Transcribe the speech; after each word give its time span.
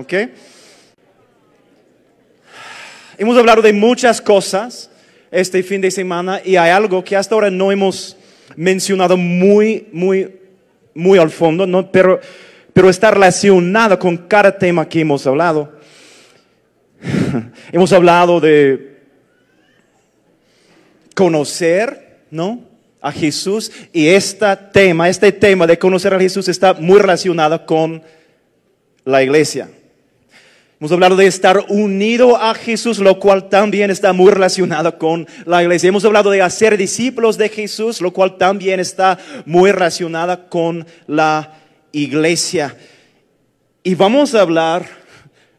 ¿Ok? 0.00 0.14
Hemos 3.18 3.36
hablado 3.36 3.60
de 3.60 3.74
muchas 3.74 4.18
cosas 4.18 4.90
este 5.30 5.62
fin 5.62 5.82
de 5.82 5.90
semana 5.90 6.40
y 6.42 6.56
hay 6.56 6.70
algo 6.70 7.04
que 7.04 7.16
hasta 7.16 7.34
ahora 7.34 7.50
no 7.50 7.70
hemos 7.70 8.16
mencionado 8.56 9.18
muy, 9.18 9.88
muy, 9.92 10.36
muy 10.94 11.18
al 11.18 11.30
fondo, 11.30 11.66
¿no? 11.66 11.92
pero, 11.92 12.18
pero 12.72 12.88
está 12.88 13.10
relacionado 13.10 13.98
con 13.98 14.16
cada 14.16 14.56
tema 14.56 14.88
que 14.88 15.00
hemos 15.00 15.26
hablado. 15.26 15.70
hemos 17.70 17.92
hablado 17.92 18.40
de 18.40 19.02
conocer, 21.14 22.22
¿no? 22.30 22.64
A 23.02 23.12
Jesús 23.12 23.70
y 23.92 24.08
este 24.08 24.46
tema, 24.72 25.10
este 25.10 25.30
tema 25.30 25.66
de 25.66 25.78
conocer 25.78 26.14
a 26.14 26.20
Jesús 26.20 26.48
está 26.48 26.72
muy 26.72 26.98
relacionado 26.98 27.66
con 27.66 28.02
la 29.04 29.22
iglesia. 29.22 29.68
Hemos 30.80 30.92
hablado 30.92 31.14
de 31.14 31.26
estar 31.26 31.66
unido 31.68 32.38
a 32.38 32.54
Jesús, 32.54 33.00
lo 33.00 33.18
cual 33.18 33.50
también 33.50 33.90
está 33.90 34.14
muy 34.14 34.30
relacionado 34.30 34.96
con 34.96 35.28
la 35.44 35.62
iglesia. 35.62 35.88
Hemos 35.88 36.06
hablado 36.06 36.30
de 36.30 36.40
hacer 36.40 36.78
discípulos 36.78 37.36
de 37.36 37.50
Jesús, 37.50 38.00
lo 38.00 38.14
cual 38.14 38.38
también 38.38 38.80
está 38.80 39.18
muy 39.44 39.72
relacionado 39.72 40.48
con 40.48 40.86
la 41.06 41.60
iglesia. 41.92 42.74
Y 43.82 43.94
vamos 43.94 44.34
a 44.34 44.40
hablar 44.40 44.86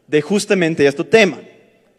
de 0.08 0.20
justamente 0.22 0.84
este 0.84 1.04
tema, 1.04 1.38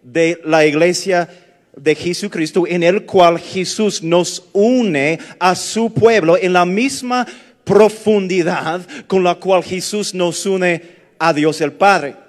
de 0.02 0.42
la 0.44 0.66
iglesia 0.66 1.30
de 1.78 1.96
Jesucristo, 1.96 2.66
en 2.68 2.84
el 2.84 3.06
cual 3.06 3.40
Jesús 3.40 4.04
nos 4.04 4.50
une 4.52 5.18
a 5.40 5.56
su 5.56 5.94
pueblo 5.94 6.38
en 6.38 6.52
la 6.52 6.66
misma 6.66 7.26
profundidad 7.64 8.82
con 9.08 9.24
la 9.24 9.36
cual 9.36 9.64
Jesús 9.64 10.14
nos 10.14 10.46
une 10.46 10.82
a 11.18 11.32
Dios 11.32 11.62
el 11.62 11.72
Padre. 11.72 12.23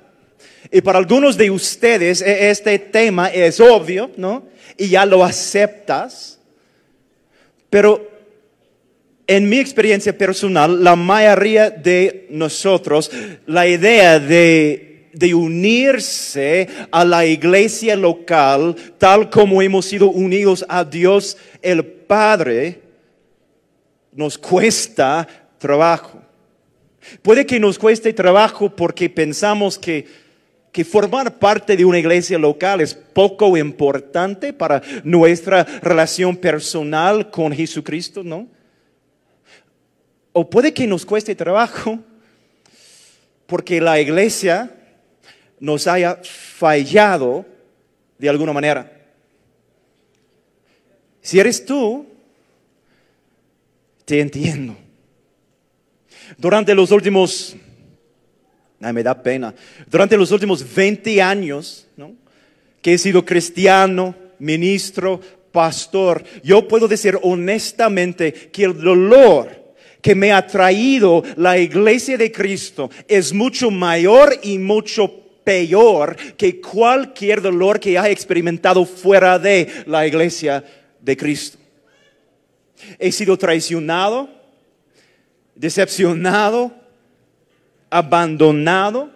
Y 0.70 0.80
para 0.80 0.98
algunos 0.98 1.36
de 1.36 1.50
ustedes 1.50 2.22
e, 2.22 2.50
este 2.50 2.78
tema 2.78 3.28
es 3.28 3.60
obvio, 3.60 4.10
¿no? 4.16 4.44
Y 4.76 4.88
ya 4.88 5.06
lo 5.06 5.24
aceptas. 5.24 6.38
Pero 7.70 8.10
en 9.26 9.48
mi 9.48 9.58
experiencia 9.58 10.16
personal, 10.16 10.82
la 10.82 10.96
mayoría 10.96 11.70
de 11.70 12.26
nosotros, 12.30 13.10
la 13.46 13.66
idea 13.66 14.18
de, 14.18 15.08
de, 15.12 15.34
unirse 15.34 16.68
a 16.90 17.04
la 17.04 17.24
iglesia 17.24 17.96
local, 17.96 18.76
tal 18.98 19.30
como 19.30 19.62
hemos 19.62 19.86
sido 19.86 20.10
unidos 20.10 20.64
a 20.68 20.84
Dios 20.84 21.36
el 21.62 21.84
Padre, 21.84 22.80
nos 24.12 24.38
cuesta 24.38 25.26
trabajo. 25.58 26.20
Puede 27.22 27.46
que 27.46 27.60
nos 27.60 27.78
cueste 27.78 28.12
trabajo 28.12 28.74
porque 28.74 29.10
pensamos 29.10 29.78
que 29.78 30.23
que 30.74 30.84
formar 30.84 31.38
parte 31.38 31.76
de 31.76 31.84
una 31.84 32.00
iglesia 32.00 32.36
local 32.36 32.80
es 32.80 32.94
poco 32.94 33.56
importante 33.56 34.52
para 34.52 34.82
nuestra 35.04 35.62
relación 35.62 36.36
personal 36.36 37.30
con 37.30 37.52
Jesucristo, 37.52 38.24
¿no? 38.24 38.48
O 40.32 40.50
puede 40.50 40.74
que 40.74 40.84
nos 40.88 41.06
cueste 41.06 41.36
trabajo 41.36 42.00
porque 43.46 43.80
la 43.80 44.00
iglesia 44.00 44.68
nos 45.60 45.86
haya 45.86 46.18
fallado 46.24 47.46
de 48.18 48.28
alguna 48.28 48.52
manera. 48.52 48.90
Si 51.22 51.38
eres 51.38 51.64
tú, 51.64 52.04
te 54.04 54.20
entiendo. 54.20 54.76
Durante 56.36 56.74
los 56.74 56.90
últimos 56.90 57.54
me 58.92 59.02
da 59.02 59.20
pena. 59.20 59.54
Durante 59.90 60.16
los 60.16 60.30
últimos 60.30 60.64
20 60.74 61.22
años 61.22 61.86
que 62.82 62.94
he 62.94 62.98
sido 62.98 63.24
cristiano, 63.24 64.14
ministro, 64.38 65.20
pastor, 65.52 66.22
yo 66.42 66.66
puedo 66.68 66.88
decir 66.88 67.18
honestamente 67.22 68.32
que 68.32 68.64
el 68.64 68.80
dolor 68.80 69.64
que 70.02 70.14
me 70.14 70.32
ha 70.32 70.46
traído 70.46 71.22
la 71.36 71.56
iglesia 71.56 72.18
de 72.18 72.30
Cristo 72.30 72.90
es 73.08 73.32
mucho 73.32 73.70
mayor 73.70 74.38
y 74.42 74.58
mucho 74.58 75.10
peor 75.44 76.16
que 76.36 76.60
cualquier 76.60 77.40
dolor 77.40 77.80
que 77.80 77.98
haya 77.98 78.10
experimentado 78.10 78.84
fuera 78.84 79.38
de 79.38 79.66
la 79.86 80.06
iglesia 80.06 80.64
de 81.00 81.16
Cristo. 81.16 81.58
He 82.98 83.12
sido 83.12 83.38
traicionado, 83.38 84.28
decepcionado, 85.54 86.72
abandonado. 87.94 89.08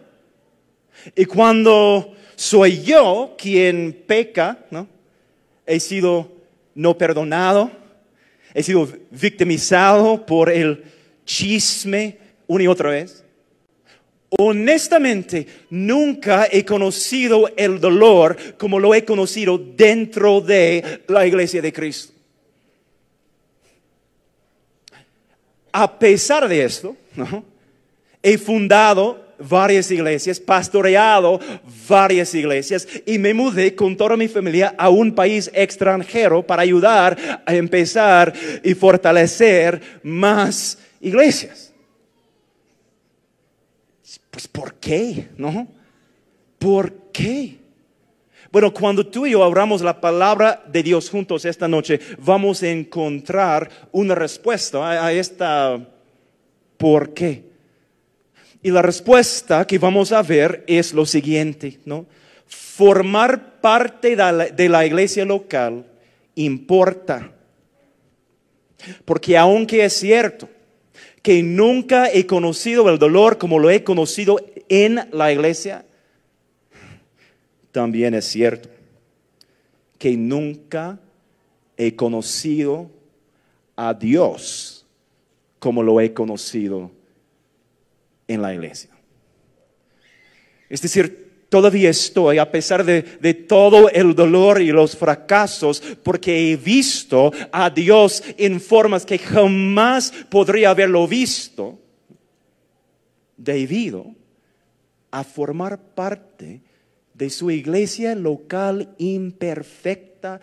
Y 1.17 1.25
cuando 1.25 2.15
soy 2.37 2.85
yo 2.85 3.35
quien 3.37 4.05
peca, 4.07 4.57
¿no? 4.71 4.87
he 5.67 5.81
sido 5.81 6.31
no 6.77 6.97
perdonado, 6.97 7.73
he 8.55 8.63
sido 8.63 8.89
victimizado 9.11 10.25
por 10.25 10.49
el 10.49 10.85
chisme 11.25 12.19
una 12.47 12.63
y 12.63 12.67
otra 12.69 12.91
vez. 12.91 13.25
Honestamente, 14.39 15.49
nunca 15.71 16.47
he 16.49 16.65
conocido 16.65 17.51
el 17.57 17.81
dolor 17.81 18.37
como 18.59 18.79
lo 18.79 18.95
he 18.95 19.05
conocido 19.05 19.59
dentro 19.59 20.41
de 20.41 21.03
la 21.09 21.27
iglesia 21.27 21.61
de 21.61 21.73
Cristo. 21.73 22.13
A 25.73 25.99
pesar 25.99 26.47
de 26.49 26.65
esto, 26.65 26.97
¿no? 27.17 27.58
He 28.23 28.39
fundado 28.39 29.29
varias 29.39 29.91
iglesias, 29.91 30.41
pastoreado 30.41 31.41
varias 31.89 32.35
iglesias 32.35 32.87
y 33.07 33.19
me 33.19 33.33
mudé 33.33 33.75
con 33.75 33.97
toda 33.97 34.17
mi 34.17 34.29
familia 34.29 34.75
a 34.77 34.89
un 34.89 35.15
país 35.15 35.51
extranjero 35.55 36.43
para 36.43 36.63
ayudar 36.63 37.43
a 37.47 37.55
empezar 37.55 38.33
y 38.63 38.75
fortalecer 38.75 39.81
más 40.03 40.79
iglesias. 41.01 41.73
Pues 44.31 44.49
¿por 44.49 44.75
qué? 44.75 45.29
¿No? 45.37 45.69
¿Por 46.59 46.93
qué? 47.13 47.59
Bueno, 48.51 48.73
cuando 48.73 49.07
tú 49.07 49.27
y 49.27 49.33
yo 49.33 49.45
abramos 49.45 49.83
la 49.83 50.01
palabra 50.01 50.63
de 50.67 50.83
Dios 50.83 51.11
juntos 51.11 51.45
esta 51.45 51.69
noche, 51.69 52.01
vamos 52.19 52.63
a 52.63 52.69
encontrar 52.71 53.69
una 53.93 54.15
respuesta 54.15 55.05
a 55.05 55.13
esta 55.13 55.79
¿por 56.79 57.13
qué? 57.13 57.48
Y 58.63 58.71
la 58.71 58.83
respuesta 58.83 59.67
que 59.67 59.79
vamos 59.79 60.13
a 60.13 60.23
ver 60.23 60.65
es 60.67 60.93
lo 60.93 61.07
siguiente, 61.07 61.79
¿no? 61.85 62.07
Formar 62.47 63.61
parte 63.61 64.17
de 64.17 64.69
la, 64.69 64.87
iglesia 64.87 65.25
local 65.25 65.85
importa. 66.35 67.31
Porque 69.05 69.37
aunque 69.37 69.85
es 69.85 69.93
cierto 69.93 70.49
que 71.23 71.43
nunca 71.43 72.11
he 72.11 72.27
conocido 72.27 72.89
el 72.89 72.99
dolor 72.99 73.39
como 73.39 73.59
lo 73.59 73.71
he 73.71 73.85
conocido 73.85 74.41
en 74.69 75.09
la 75.13 75.33
iglesia, 75.33 75.85
también 77.73 78.15
es 78.15 78.25
cierto 78.25 78.69
que 79.99 80.17
nunca 80.17 80.99
he 81.77 81.95
conocido 81.95 82.91
a 83.77 83.95
Dios 83.95 84.87
como 85.59 85.83
lo 85.83 86.01
he 86.01 86.13
conocido 86.13 86.91
en 88.29 88.43
la 88.43 88.55
iglesia. 88.55 88.91
Es 90.69 90.83
decir, 90.83 91.47
todavía 91.49 91.91
estoy, 91.91 92.39
a 92.39 92.51
pesar 92.51 92.85
de, 92.85 93.03
todo 93.35 93.89
el 93.91 94.15
dolor 94.15 94.61
y 94.61 94.71
los 94.71 94.97
fracasos, 94.97 95.83
porque 96.03 96.53
he 96.53 96.57
visto 96.57 97.33
a 97.51 97.71
Dios 97.71 98.23
en 98.37 98.61
formas 98.61 99.07
que 99.07 99.19
jamás 99.19 100.13
podría 100.31 100.71
haberlo 100.71 101.09
visto, 101.09 101.79
debido 103.37 104.15
a 105.11 105.25
formar 105.25 105.79
parte 105.79 106.61
de 107.15 107.31
su 107.31 107.51
iglesia 107.51 108.15
local 108.15 108.95
imperfecta 108.99 110.41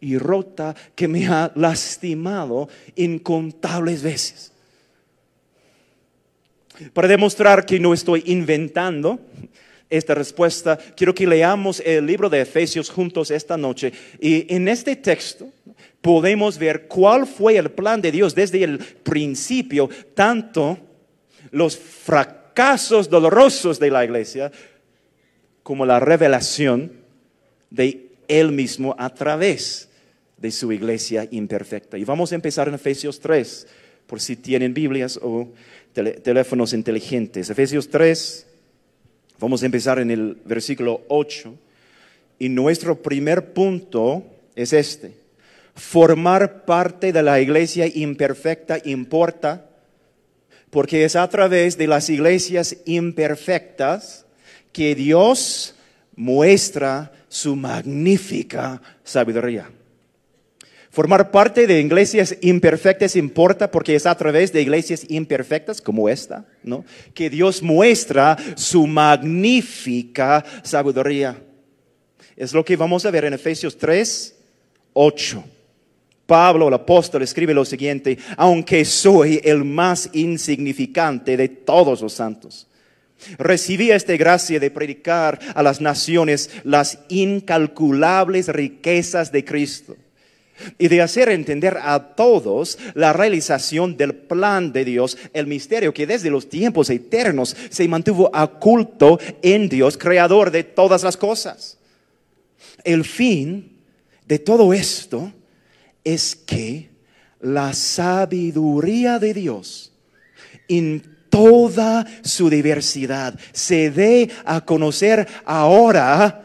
y 0.00 0.16
rota 0.16 0.74
que 0.94 1.08
me 1.08 1.26
ha 1.26 1.52
lastimado 1.54 2.68
incontables 2.94 4.02
veces. 4.02 4.52
Para 6.92 7.08
demostrar 7.08 7.64
que 7.64 7.80
no 7.80 7.94
estoy 7.94 8.22
inventando 8.26 9.20
esta 9.88 10.14
respuesta, 10.14 10.78
quiero 10.96 11.14
que 11.14 11.26
leamos 11.26 11.80
el 11.84 12.06
libro 12.06 12.28
de 12.28 12.40
Efesios 12.40 12.90
juntos 12.90 13.30
esta 13.30 13.56
noche. 13.56 13.92
Y 14.20 14.52
en 14.54 14.68
este 14.68 14.96
texto 14.96 15.48
podemos 16.00 16.58
ver 16.58 16.86
cuál 16.86 17.26
fue 17.26 17.56
el 17.56 17.70
plan 17.70 18.00
de 18.00 18.12
Dios 18.12 18.34
desde 18.34 18.64
el 18.64 18.78
principio, 18.78 19.88
tanto 20.14 20.78
los 21.50 21.76
fracasos 21.76 23.08
dolorosos 23.08 23.78
de 23.78 23.90
la 23.90 24.04
iglesia 24.04 24.50
como 25.62 25.86
la 25.86 26.00
revelación 26.00 26.92
de 27.70 28.08
Él 28.28 28.52
mismo 28.52 28.94
a 28.98 29.12
través 29.12 29.88
de 30.36 30.50
su 30.50 30.70
iglesia 30.72 31.26
imperfecta. 31.30 31.98
Y 31.98 32.04
vamos 32.04 32.32
a 32.32 32.34
empezar 32.34 32.68
en 32.68 32.74
Efesios 32.74 33.20
3, 33.20 33.66
por 34.06 34.20
si 34.20 34.36
tienen 34.36 34.74
Biblias 34.74 35.18
o 35.20 35.48
teléfonos 36.22 36.72
inteligentes. 36.72 37.50
Efesios 37.50 37.88
3, 37.88 38.46
Vamos 39.38 39.62
a 39.62 39.66
empezar 39.66 39.98
en 39.98 40.10
el 40.10 40.38
versículo 40.44 41.02
8. 41.08 41.54
Y 42.38 42.48
nuestro 42.48 43.02
primer 43.02 43.52
punto 43.52 44.24
es 44.54 44.72
este. 44.72 45.12
Formar 45.74 46.64
parte 46.64 47.12
de 47.12 47.22
la 47.22 47.40
iglesia 47.40 47.86
imperfecta 47.86 48.78
importa 48.84 49.66
porque 50.70 51.04
es 51.04 51.16
a 51.16 51.28
través 51.28 51.76
de 51.76 51.86
las 51.86 52.08
iglesias 52.08 52.76
imperfectas 52.86 54.24
que 54.72 54.94
Dios 54.94 55.74
muestra 56.16 57.12
su 57.28 57.56
magnífica 57.56 58.80
sabiduría. 59.04 59.70
Formar 60.96 61.30
parte 61.30 61.66
de 61.66 61.78
iglesias 61.78 62.38
imperfectas 62.40 63.16
importa 63.16 63.70
porque 63.70 63.94
es 63.94 64.06
a 64.06 64.14
través 64.14 64.50
de 64.50 64.62
iglesias 64.62 65.04
imperfectas 65.10 65.78
como 65.78 66.08
esta, 66.08 66.46
¿no? 66.62 66.86
Que 67.12 67.28
Dios 67.28 67.62
muestra 67.62 68.34
su 68.54 68.86
magnífica 68.86 70.42
sabiduría. 70.62 71.38
Es 72.34 72.54
lo 72.54 72.64
que 72.64 72.76
vamos 72.76 73.04
a 73.04 73.10
ver 73.10 73.26
en 73.26 73.34
Efesios 73.34 73.76
3, 73.76 74.36
8. 74.94 75.44
Pablo, 76.24 76.68
el 76.68 76.72
apóstol, 76.72 77.20
escribe 77.20 77.52
lo 77.52 77.66
siguiente, 77.66 78.16
aunque 78.38 78.82
soy 78.86 79.38
el 79.44 79.64
más 79.64 80.08
insignificante 80.14 81.36
de 81.36 81.50
todos 81.50 82.00
los 82.00 82.14
santos. 82.14 82.68
Recibí 83.36 83.90
esta 83.90 84.16
gracia 84.16 84.58
de 84.58 84.70
predicar 84.70 85.38
a 85.54 85.62
las 85.62 85.78
naciones 85.78 86.48
las 86.64 87.00
incalculables 87.10 88.48
riquezas 88.48 89.30
de 89.30 89.44
Cristo 89.44 89.94
y 90.78 90.88
de 90.88 91.02
hacer 91.02 91.28
entender 91.28 91.78
a 91.80 92.14
todos 92.14 92.78
la 92.94 93.12
realización 93.12 93.96
del 93.96 94.14
plan 94.14 94.72
de 94.72 94.84
Dios, 94.84 95.16
el 95.32 95.46
misterio 95.46 95.92
que 95.92 96.06
desde 96.06 96.30
los 96.30 96.48
tiempos 96.48 96.90
eternos 96.90 97.56
se 97.70 97.88
mantuvo 97.88 98.30
oculto 98.34 99.18
en 99.42 99.68
Dios, 99.68 99.96
creador 99.98 100.50
de 100.50 100.64
todas 100.64 101.02
las 101.02 101.16
cosas. 101.16 101.78
El 102.84 103.04
fin 103.04 103.78
de 104.26 104.38
todo 104.38 104.72
esto 104.72 105.32
es 106.04 106.36
que 106.36 106.88
la 107.40 107.72
sabiduría 107.72 109.18
de 109.18 109.34
Dios 109.34 109.92
en 110.68 111.16
toda 111.30 112.06
su 112.22 112.48
diversidad 112.48 113.38
se 113.52 113.90
dé 113.90 114.30
a 114.44 114.64
conocer 114.64 115.26
ahora 115.44 116.42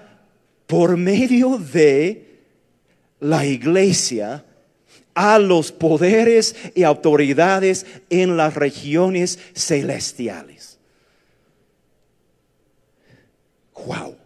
por 0.67 0.97
medio 0.97 1.57
de 1.57 2.30
la 3.21 3.45
iglesia 3.45 4.43
a 5.13 5.39
los 5.39 5.71
poderes 5.71 6.53
y 6.75 6.83
autoridades 6.83 7.85
en 8.09 8.35
las 8.35 8.55
regiones 8.55 9.39
celestiales. 9.53 10.77
Wow. 13.85 14.17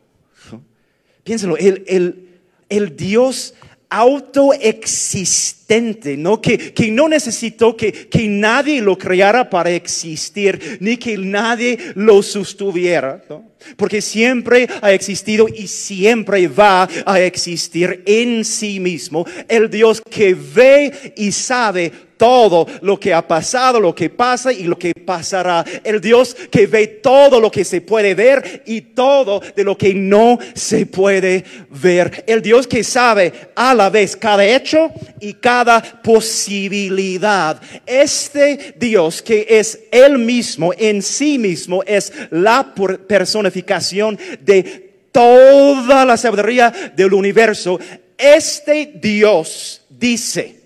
Piénselo, 1.24 1.56
el, 1.58 1.84
el, 1.88 2.40
el 2.70 2.96
Dios 2.96 3.54
autoexistente, 3.90 6.16
¿no? 6.18 6.42
Que, 6.42 6.74
que 6.74 6.90
no 6.92 7.08
necesitó 7.08 7.78
que, 7.78 8.10
que, 8.10 8.28
nadie 8.28 8.82
lo 8.82 8.98
creara 8.98 9.50
para 9.50 9.72
existir, 9.72 10.78
ni 10.82 10.98
que 10.98 11.18
nadie 11.18 11.80
lo 11.96 12.22
sostuviera, 12.22 13.24
¿no? 13.30 13.55
Porque 13.76 14.02
siempre 14.02 14.68
ha 14.82 14.92
existido 14.92 15.48
y 15.48 15.68
siempre 15.68 16.48
va 16.48 16.88
a 17.06 17.20
existir 17.20 18.04
en 18.06 18.44
sí 18.46 18.80
mismo 18.80 19.26
el 19.48 19.70
Dios 19.70 20.02
que 20.10 20.34
ve 20.34 21.14
y 21.16 21.32
sabe 21.32 21.92
todo 22.18 22.68
lo 22.82 23.00
que 23.00 23.14
ha 23.14 23.28
pasado, 23.28 23.80
lo 23.80 23.94
que 23.94 24.10
pasa 24.10 24.52
y 24.52 24.64
lo 24.64 24.78
que 24.78 24.94
pasará. 24.94 25.66
El 25.84 26.02
Dios 26.02 26.36
que 26.50 26.68
ve 26.68 26.88
todo 26.88 27.40
lo 27.40 27.52
que 27.52 27.64
se 27.64 27.82
puede 27.82 28.16
ver 28.16 28.64
y 28.66 28.82
todo 28.82 29.42
de 29.56 29.64
lo 29.64 29.78
que 29.78 29.94
no 29.94 30.40
se 30.54 30.86
puede 30.86 31.44
ver. 31.70 32.24
El 32.28 32.42
Dios 32.42 32.68
que 32.68 32.84
sabe 32.84 33.34
a 33.56 33.74
la 33.74 33.90
vez 33.90 34.16
cada 34.16 34.46
hecho 34.46 34.92
y 35.20 35.34
cada 35.34 35.82
posibilidad. 36.02 37.62
Este 37.86 38.76
Dios 38.78 39.22
que 39.22 39.46
es 39.50 39.80
Él 39.92 40.18
mismo, 40.18 40.72
en 40.78 41.02
sí 41.02 41.38
mismo, 41.38 41.84
es 41.86 42.12
la 42.32 42.74
personificación 43.08 43.46
de 43.64 45.08
toda 45.12 46.04
la 46.06 46.18
sabiduría 46.18 46.72
del 46.96 47.14
universo. 47.14 47.80
Este 48.18 48.94
Dios 48.96 49.86
dice, 49.90 50.62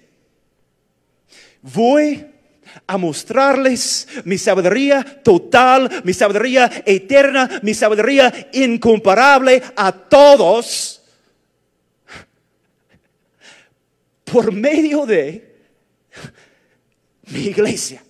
voy 1.61 2.25
a 2.87 2.97
mostrarles 2.97 4.07
mi 4.25 4.37
sabiduría 4.37 5.03
total, 5.23 6.01
mi 6.03 6.13
sabiduría 6.13 6.83
eterna, 6.85 7.59
mi 7.61 7.73
sabiduría 7.73 8.49
incomparable 8.53 9.61
a 9.75 9.91
todos 9.91 11.01
por 14.23 14.51
medio 14.51 15.05
de 15.05 15.55
mi 17.27 17.41
iglesia, 17.41 18.03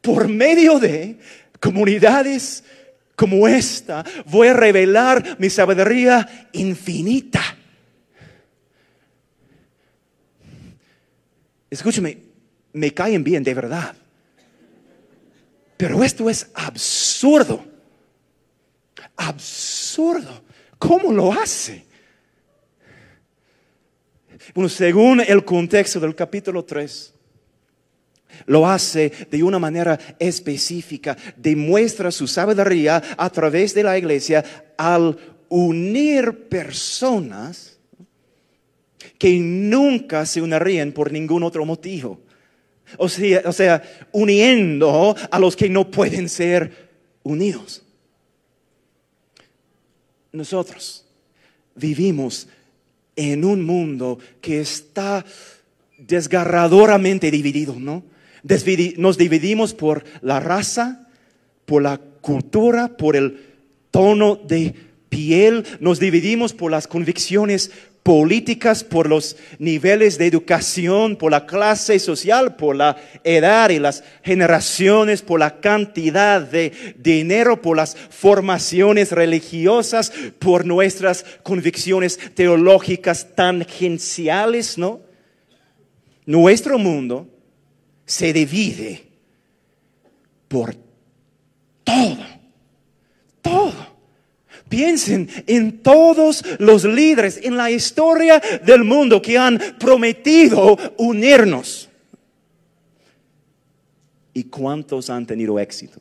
por 0.00 0.28
medio 0.28 0.78
de 0.78 1.18
comunidades 1.60 2.64
como 3.14 3.48
esta, 3.48 4.04
voy 4.26 4.48
a 4.48 4.54
revelar 4.54 5.36
mi 5.40 5.50
sabiduría 5.50 6.48
infinita. 6.52 7.42
Escúchame, 11.68 12.18
me 12.72 12.94
caen 12.94 13.24
bien 13.24 13.42
de 13.42 13.54
verdad. 13.54 13.96
Pero 15.76 16.02
esto 16.02 16.30
es 16.30 16.50
absurdo. 16.54 17.64
Absurdo. 19.16 20.42
¿Cómo 20.78 21.12
lo 21.12 21.32
hace? 21.32 21.86
Bueno, 24.54 24.68
según 24.68 25.20
el 25.20 25.44
contexto 25.44 26.00
del 26.00 26.14
capítulo 26.14 26.64
3, 26.64 27.14
lo 28.46 28.68
hace 28.68 29.12
de 29.30 29.42
una 29.42 29.58
manera 29.58 29.98
específica, 30.18 31.16
demuestra 31.36 32.10
su 32.10 32.26
sabiduría 32.26 33.02
a 33.16 33.30
través 33.30 33.74
de 33.74 33.82
la 33.82 33.98
iglesia 33.98 34.44
al 34.76 35.16
unir 35.48 36.48
personas 36.48 37.78
que 39.18 39.38
nunca 39.38 40.24
se 40.26 40.40
unirían 40.40 40.92
por 40.92 41.12
ningún 41.12 41.42
otro 41.42 41.64
motivo. 41.64 42.20
O 42.96 43.08
sea, 43.08 43.42
o 43.44 43.52
sea, 43.52 43.82
uniendo 44.12 45.14
a 45.30 45.38
los 45.38 45.56
que 45.56 45.68
no 45.68 45.90
pueden 45.90 46.28
ser 46.28 46.88
unidos. 47.22 47.82
Nosotros 50.32 51.04
vivimos 51.74 52.48
en 53.16 53.44
un 53.44 53.64
mundo 53.64 54.18
que 54.40 54.60
está 54.60 55.24
desgarradoramente 55.98 57.30
dividido, 57.30 57.74
¿no? 57.78 58.04
Nos 58.42 59.18
dividimos 59.18 59.74
por 59.74 60.04
la 60.22 60.40
raza, 60.40 61.08
por 61.64 61.82
la 61.82 61.98
cultura, 61.98 62.96
por 62.96 63.16
el 63.16 63.40
tono 63.90 64.36
de 64.36 64.74
piel, 65.08 65.64
nos 65.80 65.98
dividimos 65.98 66.52
por 66.52 66.70
las 66.70 66.86
convicciones 66.86 67.70
políticas, 68.02 68.84
por 68.84 69.06
los 69.06 69.36
niveles 69.58 70.16
de 70.16 70.26
educación, 70.26 71.16
por 71.16 71.30
la 71.30 71.44
clase 71.44 71.98
social, 71.98 72.56
por 72.56 72.74
la 72.74 72.96
edad 73.22 73.68
y 73.68 73.78
las 73.78 74.02
generaciones, 74.22 75.20
por 75.20 75.40
la 75.40 75.60
cantidad 75.60 76.40
de 76.40 76.72
dinero, 76.96 77.60
por 77.60 77.76
las 77.76 77.96
formaciones 77.96 79.12
religiosas, 79.12 80.10
por 80.38 80.64
nuestras 80.64 81.24
convicciones 81.42 82.18
teológicas 82.34 83.34
tangenciales, 83.34 84.78
¿no? 84.78 85.00
Nuestro 86.24 86.78
mundo 86.78 87.28
se 88.08 88.32
divide 88.32 89.06
por 90.48 90.74
todo, 91.84 92.24
todo. 93.42 93.98
Piensen 94.66 95.28
en 95.46 95.82
todos 95.82 96.42
los 96.58 96.84
líderes 96.84 97.38
en 97.42 97.56
la 97.56 97.70
historia 97.70 98.40
del 98.64 98.82
mundo 98.82 99.20
que 99.20 99.36
han 99.36 99.58
prometido 99.78 100.76
unirnos. 100.96 101.90
¿Y 104.32 104.44
cuántos 104.44 105.10
han 105.10 105.26
tenido 105.26 105.58
éxito? 105.58 106.00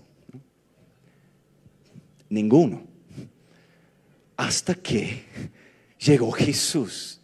Ninguno. 2.29 2.83
Hasta 4.37 4.75
que 4.75 5.23
llegó 5.99 6.31
Jesús. 6.31 7.19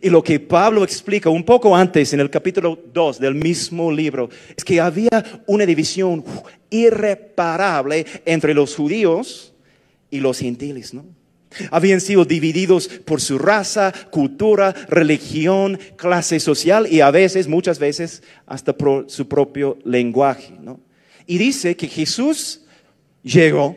Y 0.00 0.10
lo 0.10 0.22
que 0.22 0.40
Pablo 0.40 0.84
explica 0.84 1.30
un 1.30 1.44
poco 1.44 1.74
antes 1.76 2.12
en 2.12 2.20
el 2.20 2.30
capítulo 2.30 2.78
2 2.92 3.20
del 3.20 3.34
mismo 3.34 3.90
libro 3.90 4.28
es 4.56 4.64
que 4.64 4.80
había 4.80 5.42
una 5.46 5.66
división 5.66 6.24
irreparable 6.70 8.04
entre 8.24 8.54
los 8.54 8.74
judíos 8.74 9.52
y 10.10 10.20
los 10.20 10.38
gentiles, 10.38 10.94
¿no? 10.94 11.04
Habían 11.70 12.00
sido 12.00 12.24
divididos 12.24 12.88
por 12.88 13.20
su 13.20 13.38
raza, 13.38 13.92
cultura, 14.10 14.74
religión, 14.88 15.78
clase 15.96 16.40
social 16.40 16.88
y 16.90 17.00
a 17.00 17.12
veces, 17.12 17.46
muchas 17.46 17.78
veces, 17.78 18.22
hasta 18.46 18.76
por 18.76 19.08
su 19.08 19.28
propio 19.28 19.78
lenguaje, 19.84 20.54
¿no? 20.60 20.80
Y 21.26 21.38
dice 21.38 21.76
que 21.76 21.86
Jesús 21.86 22.62
llegó 23.22 23.76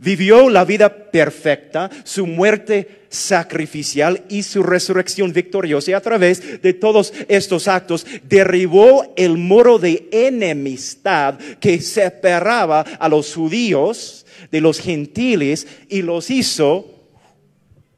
Vivió 0.00 0.48
la 0.48 0.64
vida 0.64 1.10
perfecta, 1.10 1.90
su 2.04 2.26
muerte 2.26 3.02
sacrificial 3.08 4.24
y 4.28 4.42
su 4.42 4.62
resurrección 4.62 5.32
victoriosa. 5.32 5.90
Y 5.90 5.94
a 5.94 6.00
través 6.00 6.62
de 6.62 6.72
todos 6.72 7.12
estos 7.28 7.68
actos 7.68 8.06
derribó 8.24 9.12
el 9.16 9.36
muro 9.36 9.78
de 9.78 10.08
enemistad 10.10 11.38
que 11.60 11.80
separaba 11.80 12.80
a 12.80 13.08
los 13.08 13.34
judíos 13.34 14.24
de 14.50 14.60
los 14.60 14.80
gentiles 14.80 15.66
y 15.88 16.02
los 16.02 16.30
hizo 16.30 16.92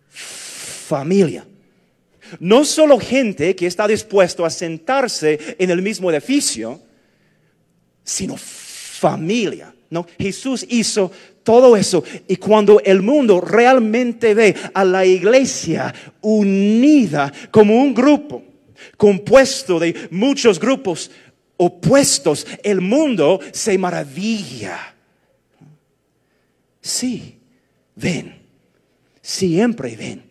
familia. 0.09 1.47
No 2.41 2.65
solo 2.65 2.99
gente 2.99 3.55
que 3.55 3.67
está 3.67 3.87
dispuesto 3.87 4.45
a 4.45 4.51
sentarse 4.51 5.57
en 5.59 5.71
el 5.71 5.83
mismo 5.83 6.11
edificio, 6.11 6.81
sino 8.03 8.37
familia. 8.37 9.75
¿no? 9.91 10.07
Jesús 10.19 10.67
hizo 10.69 11.11
todo 11.45 11.77
eso. 11.77 12.03
Y 12.27 12.37
cuando 12.37 12.81
el 12.81 13.03
mundo 13.03 13.41
realmente 13.41 14.35
ve 14.35 14.57
a 14.73 14.85
la 14.85 15.07
iglesia 15.07 15.95
unida 16.23 17.33
como 17.53 17.77
un 17.77 17.95
grupo, 17.95 18.43
compuesto 18.97 19.79
de 19.79 20.09
muchos 20.11 20.59
grupos 20.59 21.11
opuestos, 21.57 22.47
el 22.65 22.81
mundo 22.81 23.39
se 23.53 23.79
maravilla. 23.79 24.95
Sí, 26.81 27.39
ven, 27.95 28.43
siempre 29.23 29.97
ven 29.97 30.25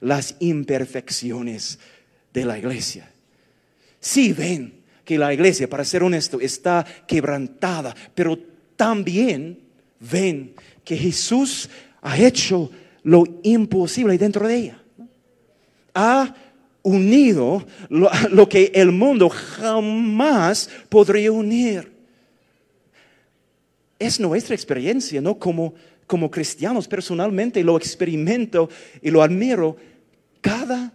las 0.00 0.36
imperfecciones 0.40 1.78
de 2.32 2.44
la 2.44 2.58
iglesia. 2.58 3.10
Sí, 3.98 4.32
ven 4.32 4.80
que 5.04 5.18
la 5.18 5.34
iglesia, 5.34 5.68
para 5.68 5.84
ser 5.84 6.02
honesto, 6.02 6.40
está 6.40 6.86
quebrantada, 7.06 7.94
pero 8.14 8.38
también 8.76 9.69
ven 10.00 10.54
que 10.84 10.96
Jesús 10.96 11.68
ha 12.00 12.18
hecho 12.18 12.70
lo 13.02 13.24
imposible 13.42 14.18
dentro 14.18 14.48
de 14.48 14.56
ella. 14.56 14.82
Ha 15.94 16.34
unido 16.82 17.66
lo, 17.88 18.48
que 18.48 18.72
el 18.74 18.90
mundo 18.90 19.28
jamás 19.28 20.68
podría 20.88 21.30
unir. 21.30 21.92
Es 23.98 24.18
nuestra 24.18 24.54
experiencia, 24.54 25.20
¿no? 25.20 25.38
Como, 25.38 25.74
como 26.06 26.30
cristianos, 26.30 26.88
personalmente 26.88 27.62
lo 27.62 27.76
experimento 27.76 28.70
y 29.02 29.10
lo 29.10 29.22
admiro 29.22 29.76
cada 30.40 30.92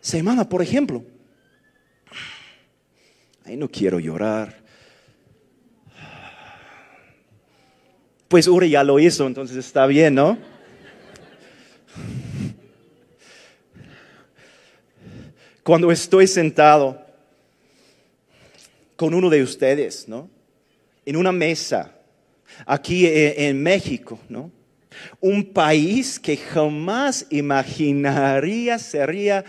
semana. 0.00 0.48
Por 0.48 0.60
ejemplo, 0.60 1.04
ay, 3.44 3.56
no 3.56 3.68
quiero 3.68 4.00
llorar. 4.00 4.60
Pues 8.32 8.48
Uri 8.48 8.70
ya 8.70 8.82
lo 8.82 8.98
hizo, 8.98 9.26
entonces 9.26 9.58
está 9.58 9.84
bien, 9.84 10.14
¿no? 10.14 10.38
Cuando 15.62 15.92
estoy 15.92 16.26
sentado 16.26 16.98
con 18.96 19.12
uno 19.12 19.28
de 19.28 19.42
ustedes, 19.42 20.08
¿no? 20.08 20.30
En 21.04 21.16
una 21.16 21.30
mesa, 21.30 21.92
aquí 22.64 23.06
en 23.06 23.62
México, 23.62 24.18
¿no? 24.30 24.50
Un 25.20 25.44
país 25.44 26.18
que 26.18 26.38
jamás 26.38 27.26
imaginaría 27.28 28.78
sería 28.78 29.44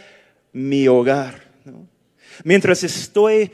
mi 0.52 0.90
hogar, 0.90 1.42
¿no? 1.64 1.88
Mientras 2.44 2.84
estoy 2.84 3.50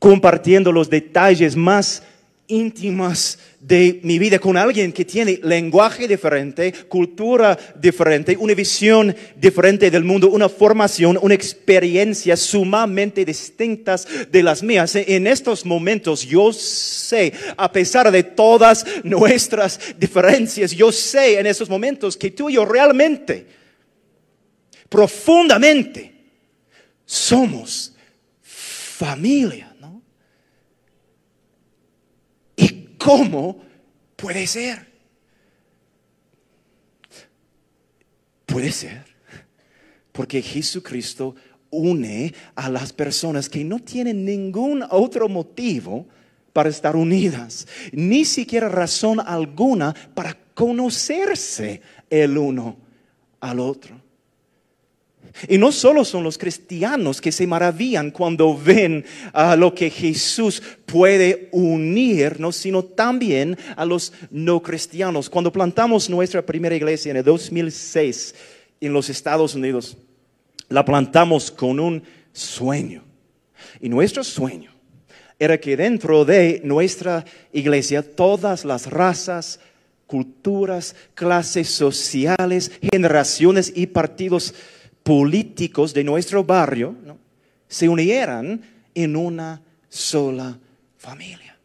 compartiendo 0.00 0.72
los 0.72 0.90
detalles 0.90 1.54
más 1.54 2.02
íntimas 2.48 3.38
de 3.60 4.00
mi 4.02 4.18
vida 4.18 4.38
con 4.38 4.56
alguien 4.56 4.92
que 4.92 5.04
tiene 5.04 5.38
lenguaje 5.42 6.08
diferente, 6.08 6.72
cultura 6.88 7.58
diferente, 7.78 8.36
una 8.38 8.54
visión 8.54 9.14
diferente 9.36 9.90
del 9.90 10.04
mundo, 10.04 10.30
una 10.30 10.48
formación, 10.48 11.18
una 11.20 11.34
experiencia 11.34 12.36
sumamente 12.36 13.24
distintas 13.24 14.06
de 14.30 14.42
las 14.42 14.62
mías. 14.62 14.96
En 14.96 15.26
estos 15.26 15.64
momentos 15.66 16.22
yo 16.24 16.52
sé, 16.52 17.32
a 17.56 17.70
pesar 17.70 18.10
de 18.10 18.22
todas 18.22 18.84
nuestras 19.04 19.78
diferencias, 19.98 20.72
yo 20.72 20.90
sé 20.90 21.38
en 21.38 21.46
estos 21.46 21.68
momentos 21.68 22.16
que 22.16 22.30
tú 22.30 22.48
y 22.48 22.54
yo 22.54 22.64
realmente, 22.64 23.46
profundamente, 24.88 26.14
somos 27.04 27.94
familia. 28.42 29.67
¿Cómo 32.98 33.60
puede 34.16 34.46
ser? 34.46 34.86
Puede 38.44 38.72
ser. 38.72 39.04
Porque 40.12 40.42
Jesucristo 40.42 41.34
une 41.70 42.34
a 42.54 42.68
las 42.68 42.92
personas 42.92 43.48
que 43.48 43.64
no 43.64 43.78
tienen 43.78 44.24
ningún 44.24 44.84
otro 44.90 45.28
motivo 45.28 46.06
para 46.52 46.70
estar 46.70 46.96
unidas, 46.96 47.68
ni 47.92 48.24
siquiera 48.24 48.68
razón 48.68 49.20
alguna 49.20 49.94
para 50.14 50.36
conocerse 50.54 51.80
el 52.10 52.36
uno 52.36 52.76
al 53.40 53.60
otro. 53.60 54.07
Y 55.46 55.58
no 55.58 55.70
solo 55.70 56.04
son 56.04 56.24
los 56.24 56.36
cristianos 56.36 57.20
que 57.20 57.30
se 57.30 57.46
maravillan 57.46 58.10
cuando 58.10 58.56
ven 58.56 59.04
a 59.32 59.54
lo 59.54 59.74
que 59.74 59.90
Jesús 59.90 60.62
puede 60.84 61.48
unirnos, 61.52 62.56
sino 62.56 62.82
también 62.82 63.56
a 63.76 63.84
los 63.84 64.12
no 64.30 64.60
cristianos. 64.62 65.30
Cuando 65.30 65.52
plantamos 65.52 66.10
nuestra 66.10 66.44
primera 66.44 66.74
iglesia 66.74 67.10
en 67.10 67.18
el 67.18 67.24
2006 67.24 68.34
en 68.80 68.92
los 68.92 69.08
Estados 69.10 69.54
Unidos, 69.54 69.96
la 70.68 70.84
plantamos 70.84 71.50
con 71.50 71.78
un 71.78 72.02
sueño. 72.32 73.04
Y 73.80 73.88
nuestro 73.88 74.24
sueño 74.24 74.72
era 75.38 75.58
que 75.58 75.76
dentro 75.76 76.24
de 76.24 76.60
nuestra 76.64 77.24
iglesia 77.52 78.02
todas 78.02 78.64
las 78.64 78.90
razas, 78.90 79.60
culturas, 80.06 80.96
clases 81.14 81.68
sociales, 81.68 82.72
generaciones 82.80 83.72
y 83.74 83.86
partidos 83.86 84.54
políticos 85.08 85.94
de 85.94 86.04
nuestro 86.04 86.44
barrio 86.44 86.94
se 87.66 87.88
unieran 87.88 88.60
en 88.94 89.16
una 89.16 89.62
sola 89.88 90.58
familia. 90.98 91.56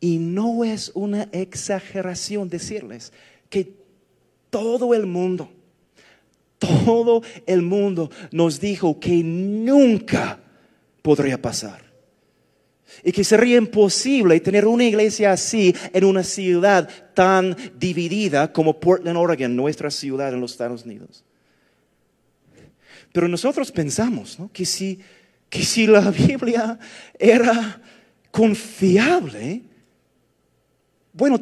Y 0.00 0.18
no 0.18 0.64
es 0.64 0.90
una 0.96 1.28
exageración 1.30 2.48
decirles 2.48 3.12
que 3.48 3.72
todo 4.50 4.94
el 4.94 5.06
mundo, 5.06 5.48
todo 6.58 7.22
el 7.46 7.62
mundo 7.62 8.10
nos 8.32 8.58
dijo 8.58 8.98
que 8.98 9.22
nunca 9.22 10.40
podría 11.02 11.40
pasar. 11.40 11.84
Y 13.04 13.12
que 13.12 13.22
sería 13.22 13.58
imposible 13.58 14.40
tener 14.40 14.66
una 14.66 14.86
iglesia 14.86 15.30
así 15.30 15.72
en 15.92 16.02
una 16.02 16.24
ciudad 16.24 16.88
tan 17.14 17.56
dividida 17.78 18.52
como 18.52 18.80
Portland, 18.80 19.16
Oregon, 19.16 19.54
nuestra 19.54 19.92
ciudad 19.92 20.34
en 20.34 20.40
los 20.40 20.50
Estados 20.50 20.84
Unidos. 20.84 21.24
Pero 23.12 23.28
nosotros 23.28 23.72
pensamos 23.72 24.38
que, 24.52 24.64
si, 24.64 25.00
que 25.48 25.64
si 25.64 25.86
la 25.86 26.10
Biblia 26.10 26.78
era 27.18 27.80
confiable, 28.30 29.62
bueno, 31.12 31.40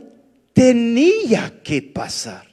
tenía 0.52 1.60
que 1.62 1.82
pasar. 1.82 2.46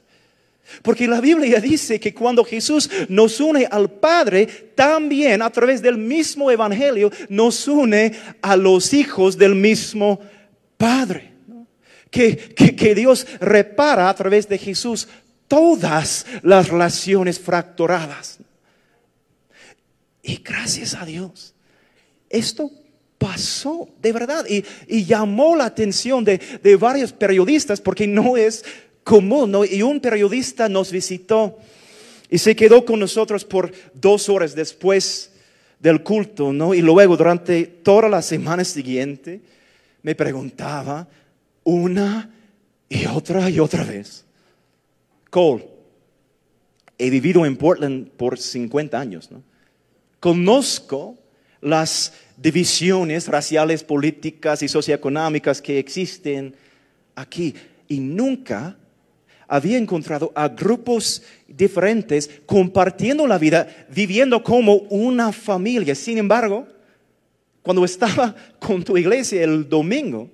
Porque 0.82 1.06
la 1.06 1.20
Biblia 1.20 1.60
dice 1.60 2.00
que 2.00 2.12
cuando 2.12 2.44
Jesús 2.44 2.90
nos 3.08 3.40
une 3.40 3.66
al 3.70 3.90
Padre, 3.90 4.46
también 4.74 5.42
a 5.42 5.50
través 5.50 5.80
del 5.80 5.96
mismo 5.96 6.50
Evangelio 6.50 7.10
nos 7.28 7.68
une 7.68 8.12
a 8.42 8.56
los 8.56 8.92
hijos 8.92 9.38
del 9.38 9.54
mismo 9.54 10.20
Padre. 10.76 11.32
Que, 12.10 12.36
que, 12.36 12.94
Dios 12.94 13.26
repara 13.40 14.08
a 14.08 14.14
través 14.14 14.48
de 14.48 14.56
Jesús 14.56 15.08
todas 15.48 16.26
las 16.42 16.68
relaciones 16.68 17.40
fracturadas. 17.40 18.38
Y 20.26 20.36
gracias 20.42 20.94
a 20.94 21.04
Dios, 21.04 21.54
esto 22.30 22.70
pasó 23.18 23.90
de 24.00 24.10
verdad 24.10 24.46
y, 24.48 25.04
llamó 25.04 25.54
la 25.54 25.66
atención 25.66 26.24
de, 26.24 26.40
varios 26.80 27.12
periodistas 27.12 27.78
porque 27.78 28.06
no 28.06 28.38
es 28.38 28.64
común, 29.04 29.50
¿no? 29.50 29.66
Y 29.66 29.82
un 29.82 30.00
periodista 30.00 30.66
nos 30.70 30.90
visitó 30.90 31.58
y 32.30 32.38
se 32.38 32.56
quedó 32.56 32.86
con 32.86 33.00
nosotros 33.00 33.44
por 33.44 33.70
dos 33.92 34.30
horas 34.30 34.54
después 34.54 35.30
del 35.78 36.02
culto, 36.02 36.54
¿no? 36.54 36.72
Y 36.72 36.80
luego 36.80 37.18
durante 37.18 37.66
toda 37.66 38.08
la 38.08 38.22
semana 38.22 38.64
siguiente 38.64 39.42
me 40.02 40.14
preguntaba 40.14 41.06
una 41.64 42.30
y 42.88 43.04
otra 43.04 43.50
y 43.50 43.60
otra 43.60 43.84
vez, 43.84 44.24
Cole, 45.28 45.68
he 46.96 47.10
vivido 47.10 47.44
en 47.44 47.58
Portland 47.58 48.08
por 48.08 48.38
50 48.38 48.98
años, 48.98 49.30
¿no? 49.30 49.42
Conozco 50.24 51.18
las 51.60 52.14
divisiones 52.38 53.28
raciales, 53.28 53.84
políticas 53.84 54.62
y 54.62 54.68
socioeconómicas 54.68 55.60
que 55.60 55.78
existen 55.78 56.56
aquí. 57.14 57.54
y 57.88 58.00
nunca 58.00 58.78
había 59.46 59.76
encontrado 59.76 60.32
a 60.34 60.48
grupos 60.48 61.22
diferentes 61.46 62.30
compartiendo 62.46 63.26
la 63.26 63.36
vida, 63.36 63.68
viviendo 63.90 64.42
como 64.42 64.76
una 64.88 65.30
familia. 65.30 65.94
Sin 65.94 66.16
embargo, 66.16 66.66
cuando 67.60 67.84
estaba 67.84 68.34
con 68.58 68.82
tu 68.82 68.96
iglesia 68.96 69.44
el 69.44 69.68
domingo, 69.68 70.30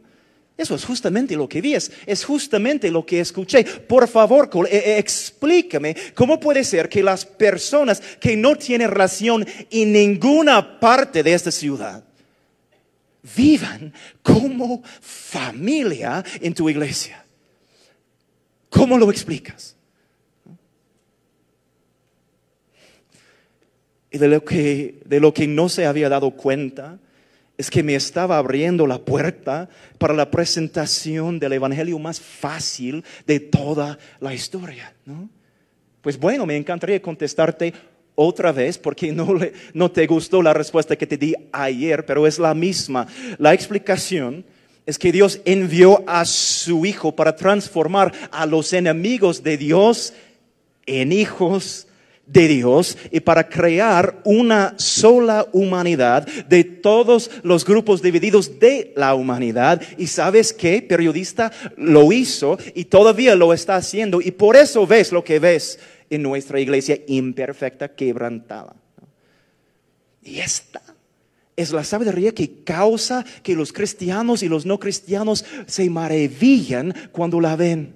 eso 0.60 0.74
es 0.74 0.84
justamente 0.84 1.36
lo 1.36 1.48
que 1.48 1.62
vi, 1.62 1.74
es, 1.74 2.24
justamente 2.24 2.90
lo 2.90 3.06
que 3.06 3.20
escuché. 3.20 3.64
Por 3.64 4.06
favor, 4.06 4.50
e, 4.70 4.76
e, 4.76 4.98
explícame 4.98 5.96
cómo 6.14 6.38
puede 6.38 6.64
ser 6.64 6.88
que 6.90 7.02
las 7.02 7.24
personas 7.24 8.02
que 8.20 8.36
no 8.36 8.54
tienen 8.56 8.90
relación 8.90 9.46
en 9.70 9.92
ninguna 9.92 10.78
parte 10.78 11.22
de 11.22 11.32
esta 11.32 11.50
ciudad 11.50 12.04
vivan 13.34 13.92
como 14.22 14.82
familia 15.00 16.22
en 16.42 16.52
tu 16.52 16.68
iglesia. 16.68 17.24
¿Cómo 18.68 18.98
lo 18.98 19.10
explicas? 19.10 19.76
Y 24.10 24.18
de 24.18 24.28
lo 24.28 24.44
que, 24.44 25.00
de 25.06 25.20
lo 25.20 25.32
que 25.32 25.46
no 25.46 25.70
se 25.70 25.86
había 25.86 26.10
dado 26.10 26.32
cuenta 26.32 26.98
es 27.60 27.70
que 27.70 27.82
me 27.82 27.94
estaba 27.94 28.38
abriendo 28.38 28.86
la 28.86 28.98
puerta 28.98 29.68
para 29.98 30.14
la 30.14 30.30
presentación 30.30 31.38
del 31.38 31.52
Evangelio 31.52 31.98
más 31.98 32.18
fácil 32.18 33.04
de 33.26 33.38
toda 33.38 33.98
la 34.18 34.32
historia. 34.32 34.94
Pues 36.00 36.18
bueno, 36.18 36.46
me 36.46 36.56
encantaría 36.56 37.02
contestarte 37.02 37.74
otra 38.14 38.50
vez 38.50 38.78
porque 38.78 39.12
no, 39.12 39.38
no 39.74 39.90
te 39.90 40.06
gustó 40.06 40.40
la 40.40 40.54
respuesta 40.54 40.96
que 40.96 41.06
te 41.06 41.18
di 41.18 41.34
ayer, 41.52 42.06
pero 42.06 42.26
es 42.26 42.38
la 42.38 42.54
misma. 42.54 43.06
La 43.36 43.52
explicación 43.52 44.42
es 44.86 44.98
que 44.98 45.12
Dios 45.12 45.42
envió 45.44 46.02
a 46.06 46.24
su 46.24 46.86
Hijo 46.86 47.14
para 47.14 47.36
transformar 47.36 48.10
a 48.30 48.46
los 48.46 48.72
enemigos 48.72 49.42
de 49.42 49.58
Dios 49.58 50.14
en 50.86 51.12
hijos 51.12 51.86
de 52.32 52.48
Dios 52.48 52.96
y 53.10 53.20
para 53.20 53.48
crear 53.48 54.20
una 54.24 54.74
sola 54.78 55.46
humanidad 55.52 56.26
de 56.48 56.64
todos 56.64 57.30
los 57.42 57.64
grupos 57.64 58.02
divididos 58.02 58.58
de 58.58 58.92
la 58.96 59.14
humanidad. 59.14 59.82
Y 59.98 60.06
sabes 60.06 60.52
qué, 60.52 60.82
periodista 60.82 61.52
lo 61.76 62.12
hizo 62.12 62.58
y 62.74 62.84
todavía 62.84 63.34
lo 63.34 63.52
está 63.52 63.76
haciendo 63.76 64.20
y 64.20 64.30
por 64.30 64.56
eso 64.56 64.86
ves 64.86 65.12
lo 65.12 65.24
que 65.24 65.38
ves 65.38 65.78
en 66.08 66.22
nuestra 66.22 66.60
iglesia 66.60 66.98
imperfecta, 67.06 67.88
quebrantada. 67.88 68.74
Y 70.22 70.38
esta 70.38 70.82
es 71.56 71.72
la 71.72 71.84
sabiduría 71.84 72.32
que 72.32 72.62
causa 72.62 73.24
que 73.42 73.54
los 73.54 73.72
cristianos 73.72 74.42
y 74.42 74.48
los 74.48 74.66
no 74.66 74.78
cristianos 74.78 75.44
se 75.66 75.90
maravillan 75.90 76.94
cuando 77.12 77.40
la 77.40 77.56
ven. 77.56 77.94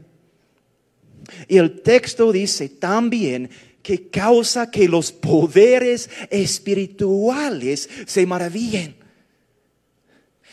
Y 1.48 1.56
el 1.56 1.80
texto 1.80 2.32
dice 2.32 2.68
también 2.68 3.50
que 3.84 4.08
causa 4.08 4.70
que 4.70 4.88
los 4.88 5.12
poderes 5.12 6.08
espirituales 6.30 7.88
se 8.06 8.24
maravillen. 8.24 8.96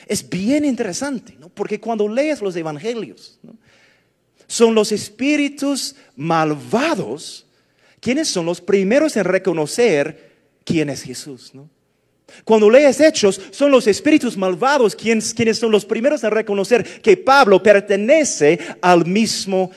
Es 0.06 0.28
bien 0.28 0.66
interesante, 0.66 1.38
¿no? 1.40 1.48
porque 1.48 1.80
cuando 1.80 2.10
lees 2.10 2.42
los 2.42 2.58
evangelios, 2.58 3.40
son 4.48 4.76
los 4.76 4.92
espíritus 4.92 5.96
malvados 6.18 7.46
quienes 8.02 8.28
son 8.28 8.46
los 8.46 8.60
primeros 8.60 9.16
en 9.16 9.24
reconocer 9.24 10.34
quién 10.66 10.90
es 10.90 11.02
Jesús. 11.02 11.54
Cuando 12.44 12.70
lees 12.70 13.00
hechos, 13.00 13.40
son 13.52 13.72
los 13.72 13.88
espíritus 13.88 14.36
malvados 14.36 14.94
quienes, 14.94 15.34
quienes 15.34 15.58
son 15.58 15.72
los 15.72 15.86
primeros 15.86 16.22
en 16.26 16.32
reconocer 16.32 17.02
que 17.02 17.16
Pablo 17.16 17.64
pertenece 17.64 18.60
al 18.82 19.06
mismo 19.06 19.72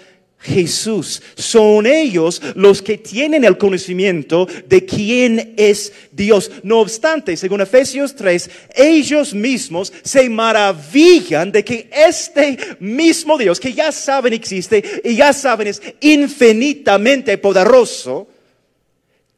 Jesús. 0.44 1.22
Son 1.36 1.86
ellos 1.86 2.40
los 2.54 2.82
que 2.82 2.98
tienen 2.98 3.44
el 3.44 3.56
conocimiento 3.56 4.46
de 4.66 4.84
quién 4.84 5.54
es 5.56 5.92
Dios. 6.12 6.50
No 6.62 6.80
obstante, 6.80 7.36
según 7.36 7.62
Efesios 7.62 8.14
3, 8.14 8.50
ellos 8.76 9.32
mismos 9.32 9.92
se 10.02 10.28
maravillan 10.28 11.50
de 11.50 11.64
que 11.64 11.88
este 11.90 12.58
mismo 12.78 13.38
Dios, 13.38 13.58
que 13.58 13.72
ya 13.72 13.90
saben 13.90 14.34
existe 14.34 15.02
y 15.02 15.16
ya 15.16 15.32
saben 15.32 15.68
es 15.68 15.80
infinitamente 16.00 17.38
poderoso, 17.38 18.28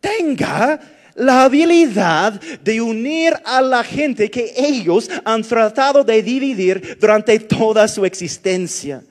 tenga 0.01 0.81
la 1.15 1.45
habilidad 1.45 2.41
de 2.63 2.81
unir 2.81 3.33
a 3.45 3.63
la 3.63 3.85
gente 3.85 4.31
que 4.31 4.53
ellos 4.57 5.09
han 5.25 5.43
tratado 5.43 6.03
de 6.03 6.23
dividir 6.23 6.99
durante 7.01 7.39
toda 7.39 7.87
su 7.87 8.05
existencia 8.05 9.03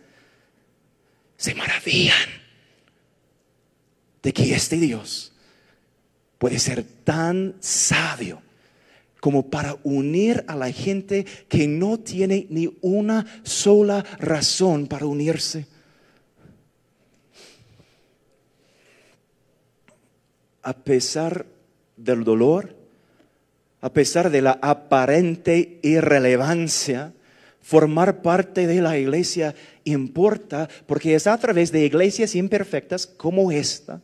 se 1.37 1.55
maravillan 1.55 2.29
de 4.23 4.33
que 4.33 4.53
este 4.53 4.77
Dios 4.77 5.33
puede 6.37 6.59
ser 6.59 6.83
tan 7.03 7.55
sabio 7.59 8.41
como 9.19 9.49
para 9.49 9.77
unir 9.83 10.43
a 10.47 10.55
la 10.55 10.71
gente 10.71 11.25
que 11.47 11.67
no 11.67 11.99
tiene 11.99 12.45
ni 12.49 12.77
una 12.81 13.25
sola 13.43 14.05
razón 14.19 14.85
para 14.87 15.07
unirse. 15.07 15.65
A 20.61 20.73
pesar 20.73 21.47
del 21.97 22.23
dolor, 22.23 22.75
a 23.81 23.89
pesar 23.93 24.29
de 24.29 24.41
la 24.41 24.59
aparente 24.61 25.79
irrelevancia, 25.81 27.13
formar 27.65 28.21
parte 28.21 28.67
de 28.67 28.79
la 28.79 28.95
iglesia 28.95 29.55
importa 29.85 30.69
porque 30.85 31.15
es 31.15 31.25
a 31.25 31.35
través 31.35 31.71
de 31.71 31.83
iglesias 31.83 32.35
imperfectas 32.35 33.07
como 33.07 33.51
esta 33.51 33.99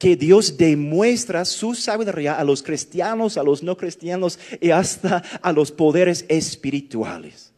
que 0.00 0.16
Dios 0.16 0.56
demuestra 0.56 1.44
su 1.44 1.76
sabiduría 1.76 2.34
a 2.34 2.42
los 2.42 2.60
cristianos, 2.60 3.36
a 3.36 3.44
los 3.44 3.62
no 3.62 3.76
cristianos 3.76 4.36
y 4.60 4.70
hasta 4.70 5.22
a 5.40 5.52
los 5.52 5.70
poderes 5.70 6.24
espirituales. 6.28 7.52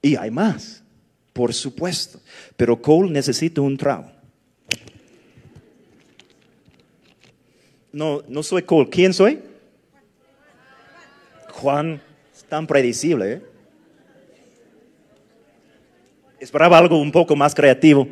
Y 0.00 0.14
hay 0.14 0.30
más, 0.30 0.84
por 1.32 1.52
supuesto, 1.52 2.20
pero 2.56 2.80
Cole 2.80 3.10
necesita 3.10 3.60
un 3.60 3.76
trago. 3.76 4.08
No, 7.92 8.22
no 8.28 8.44
soy 8.44 8.62
Cole. 8.62 8.88
¿Quién 8.88 9.12
soy? 9.12 9.40
Juan 11.48 12.00
tan 12.50 12.66
predecible. 12.66 13.32
¿eh? 13.32 13.42
Esperaba 16.40 16.76
algo 16.76 17.00
un 17.00 17.12
poco 17.12 17.34
más 17.34 17.54
creativo, 17.54 18.06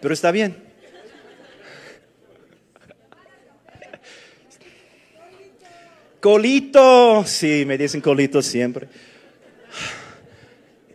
pero 0.00 0.14
está 0.14 0.32
bien. 0.32 0.56
Colito, 6.20 7.22
sí, 7.24 7.64
me 7.64 7.78
dicen 7.78 8.00
colito 8.00 8.42
siempre. 8.42 8.88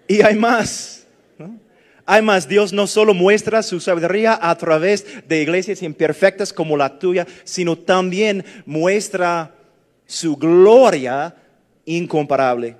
Y 0.05 0.21
hay 0.21 0.35
más. 0.35 0.89
Hay 2.05 2.21
más, 2.21 2.49
Dios 2.49 2.73
no 2.73 2.85
solo 2.85 3.13
muestra 3.13 3.63
su 3.63 3.79
sabiduría 3.79 4.37
a 4.41 4.57
través 4.57 5.25
de 5.25 5.41
iglesias 5.41 5.81
imperfectas 5.81 6.51
como 6.51 6.75
la 6.75 6.99
tuya, 6.99 7.25
sino 7.45 7.77
también 7.77 8.43
muestra 8.65 9.55
su 10.05 10.35
gloria 10.35 11.33
incomparable. 11.85 12.77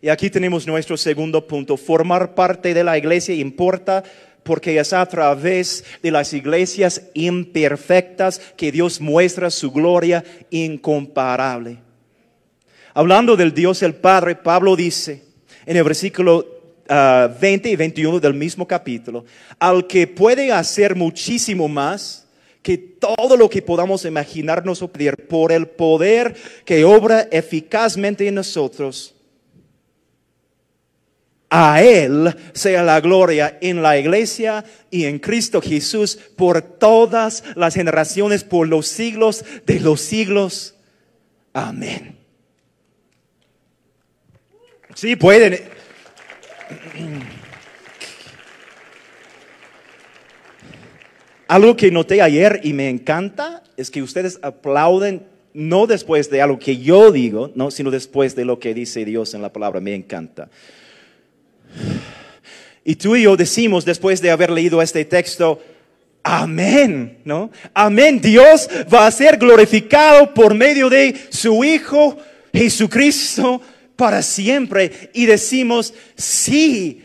Y 0.00 0.08
aquí 0.08 0.28
tenemos 0.30 0.66
nuestro 0.66 0.96
segundo 0.96 1.46
punto. 1.46 1.76
Formar 1.76 2.34
parte 2.34 2.74
de 2.74 2.84
la 2.84 2.98
iglesia 2.98 3.34
importa 3.34 4.04
porque 4.42 4.78
es 4.78 4.92
a 4.92 5.06
través 5.06 5.84
de 6.02 6.10
las 6.10 6.32
iglesias 6.32 7.02
imperfectas 7.14 8.40
que 8.56 8.70
Dios 8.70 9.00
muestra 9.00 9.50
su 9.50 9.72
gloria 9.72 10.22
incomparable. 10.50 11.78
Hablando 12.92 13.36
del 13.36 13.54
Dios 13.54 13.82
el 13.82 13.94
Padre, 13.94 14.36
Pablo 14.36 14.76
dice 14.76 15.24
en 15.66 15.76
el 15.76 15.84
versículo 15.84 16.46
20 16.86 16.88
ah, 16.90 17.72
y 17.72 17.76
21 17.76 18.20
del 18.20 18.34
mismo 18.34 18.68
capítulo, 18.68 19.24
al 19.58 19.86
que 19.86 20.06
puede 20.06 20.52
hacer 20.52 20.94
muchísimo 20.94 21.66
más 21.66 22.23
que 22.64 22.78
todo 22.78 23.36
lo 23.36 23.50
que 23.50 23.60
podamos 23.60 24.06
imaginarnos 24.06 24.80
o 24.80 24.88
pedir 24.88 25.28
por 25.28 25.52
el 25.52 25.68
poder 25.68 26.34
que 26.64 26.82
obra 26.82 27.28
eficazmente 27.30 28.26
en 28.26 28.36
nosotros, 28.36 29.14
a 31.50 31.82
Él 31.82 32.34
sea 32.54 32.82
la 32.82 33.02
gloria 33.02 33.58
en 33.60 33.82
la 33.82 33.98
iglesia 33.98 34.64
y 34.90 35.04
en 35.04 35.18
Cristo 35.18 35.60
Jesús 35.60 36.18
por 36.36 36.62
todas 36.62 37.44
las 37.54 37.74
generaciones, 37.74 38.44
por 38.44 38.66
los 38.66 38.86
siglos 38.86 39.44
de 39.66 39.80
los 39.80 40.00
siglos. 40.00 40.74
Amén. 41.52 42.16
Sí, 44.94 45.16
pueden. 45.16 45.60
Algo 51.46 51.76
que 51.76 51.90
noté 51.90 52.22
ayer 52.22 52.60
y 52.62 52.72
me 52.72 52.88
encanta 52.88 53.62
es 53.76 53.90
que 53.90 54.02
ustedes 54.02 54.38
aplauden 54.42 55.26
no 55.52 55.86
después 55.86 56.30
de 56.30 56.42
algo 56.42 56.58
que 56.58 56.78
yo 56.78 57.12
digo, 57.12 57.52
no, 57.54 57.70
sino 57.70 57.90
después 57.90 58.34
de 58.34 58.44
lo 58.44 58.58
que 58.58 58.74
dice 58.74 59.04
Dios 59.04 59.34
en 59.34 59.42
la 59.42 59.52
palabra. 59.52 59.80
Me 59.80 59.94
encanta. 59.94 60.48
Y 62.84 62.96
tú 62.96 63.16
y 63.16 63.22
yo 63.22 63.36
decimos 63.36 63.84
después 63.84 64.20
de 64.20 64.30
haber 64.30 64.50
leído 64.50 64.82
este 64.82 65.04
texto, 65.04 65.62
amén, 66.22 67.18
¿no? 67.24 67.50
Amén. 67.72 68.20
Dios 68.20 68.68
va 68.92 69.06
a 69.06 69.10
ser 69.10 69.36
glorificado 69.36 70.34
por 70.34 70.54
medio 70.54 70.90
de 70.90 71.14
su 71.30 71.62
Hijo 71.62 72.18
Jesucristo 72.52 73.60
para 73.96 74.22
siempre. 74.22 75.10
Y 75.14 75.26
decimos, 75.26 75.94
sí, 76.16 77.03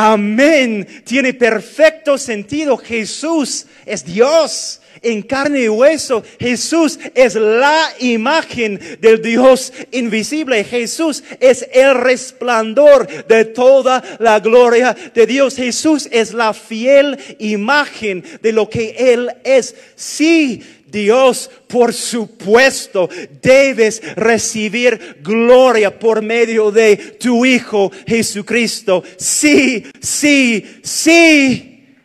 amén. 0.00 0.86
Tiene 1.04 1.34
perfecto 1.34 2.16
sentido. 2.16 2.78
Jesús 2.78 3.66
es 3.84 4.04
Dios 4.04 4.80
en 5.02 5.22
carne 5.22 5.62
y 5.62 5.68
hueso. 5.68 6.22
Jesús 6.38 6.98
es 7.14 7.34
la 7.34 7.92
imagen 7.98 8.80
del 9.00 9.20
Dios 9.20 9.72
invisible. 9.90 10.64
Jesús 10.64 11.22
es 11.38 11.68
el 11.72 11.94
resplandor 11.94 13.26
de 13.26 13.44
toda 13.44 14.02
la 14.18 14.40
gloria 14.40 14.96
de 15.14 15.26
Dios. 15.26 15.56
Jesús 15.56 16.08
es 16.10 16.32
la 16.32 16.54
fiel 16.54 17.18
imagen 17.38 18.24
de 18.40 18.52
lo 18.52 18.70
que 18.70 18.94
Él 18.98 19.30
es. 19.44 19.74
Sí, 19.96 20.62
Dios, 20.90 21.50
por 21.66 21.92
supuesto, 21.92 23.08
debes 23.42 24.02
recibir 24.16 25.18
gloria 25.22 25.98
por 25.98 26.22
medio 26.22 26.70
de 26.70 26.96
tu 26.96 27.44
Hijo 27.44 27.90
Jesucristo. 28.06 29.02
Sí, 29.16 29.86
sí, 30.00 30.80
sí. 30.82 31.96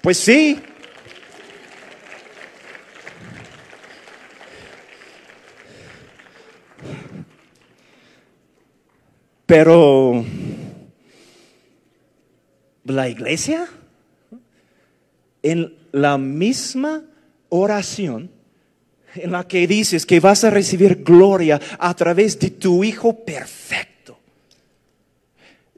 Pues 0.00 0.18
sí. 0.18 0.58
Pero 9.48 10.26
la 12.84 13.08
iglesia, 13.08 13.66
en 15.42 15.74
la 15.90 16.18
misma 16.18 17.02
oración 17.48 18.30
en 19.14 19.32
la 19.32 19.46
que 19.46 19.66
dices 19.66 20.06
que 20.06 20.20
vas 20.20 20.44
a 20.44 20.50
recibir 20.50 21.02
gloria 21.02 21.60
a 21.78 21.94
través 21.94 22.38
de 22.38 22.50
tu 22.50 22.84
Hijo 22.84 23.24
perfecto, 23.24 24.18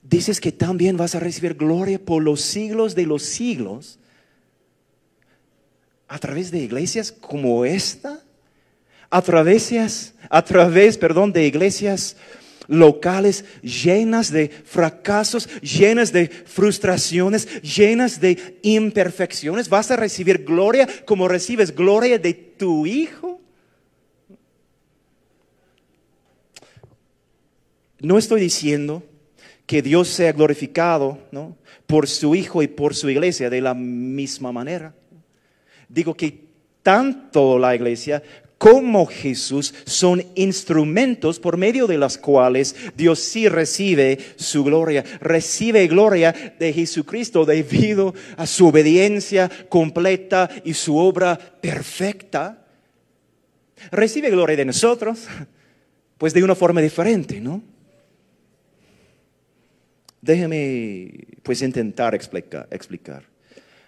dices 0.03 0.41
que 0.41 0.53
también 0.53 0.97
vas 0.97 1.15
a 1.15 1.21
recibir 1.21 1.55
gloria 1.55 1.99
por 1.99 2.23
los 2.23 2.41
siglos 2.41 2.95
de 2.95 3.07
los 3.07 3.23
siglos 3.23 3.99
a 6.09 6.19
través 6.19 6.51
de 6.51 6.59
iglesias 6.59 7.13
como 7.13 7.65
esta, 7.65 8.21
a 9.09 9.23
través, 9.23 10.15
a 10.29 10.45
través, 10.45 10.99
perdón, 10.99 11.33
de 11.33 11.47
iglesias 11.47 12.17
locales 12.71 13.45
llenas 13.63 14.31
de 14.31 14.49
fracasos, 14.49 15.49
llenas 15.61 16.13
de 16.13 16.29
frustraciones, 16.29 17.61
llenas 17.63 18.21
de 18.21 18.59
imperfecciones. 18.63 19.69
¿Vas 19.69 19.91
a 19.91 19.97
recibir 19.97 20.45
gloria 20.45 20.89
como 21.05 21.27
recibes 21.27 21.75
gloria 21.75 22.19
de 22.19 22.33
tu 22.33 22.87
Hijo? 22.87 23.41
No 27.99 28.17
estoy 28.17 28.41
diciendo 28.41 29.03
que 29.67 29.83
Dios 29.83 30.09
sea 30.09 30.33
glorificado 30.33 31.19
¿no? 31.33 31.59
por 31.87 32.09
su 32.09 32.37
Hijo 32.37 32.63
y 32.63 32.69
por 32.69 32.95
su 32.95 33.11
iglesia 33.11 33.51
de 33.51 33.61
la 33.61 33.75
misma 33.75 34.53
manera. 34.53 34.95
Digo 35.89 36.15
que 36.15 36.51
tanto 36.85 37.59
la 37.59 37.75
iglesia 37.75 38.23
como 38.61 39.07
Jesús 39.07 39.73
son 39.87 40.23
instrumentos 40.35 41.41
por 41.41 41.57
medio 41.57 41.87
de 41.87 41.97
los 41.97 42.19
cuales 42.19 42.77
Dios 42.95 43.19
sí 43.19 43.49
recibe 43.49 44.19
su 44.37 44.63
gloria. 44.63 45.03
Recibe 45.19 45.87
gloria 45.87 46.55
de 46.59 46.71
Jesucristo 46.71 47.47
debido 47.47 48.13
a 48.37 48.47
su 48.47 48.67
obediencia 48.67 49.51
completa 49.71 50.51
y 50.63 50.75
su 50.75 50.99
obra 50.99 51.39
perfecta. 51.39 52.67
Recibe 53.91 54.29
gloria 54.29 54.59
de 54.59 54.67
nosotros, 54.67 55.27
pues 56.19 56.35
de 56.35 56.45
una 56.45 56.55
forma 56.55 56.83
diferente, 56.83 57.41
¿no? 57.41 57.63
Déjeme 60.21 61.29
pues 61.43 61.63
intentar 61.63 62.15
explicar. 62.15 62.69
explicar. 62.71 63.25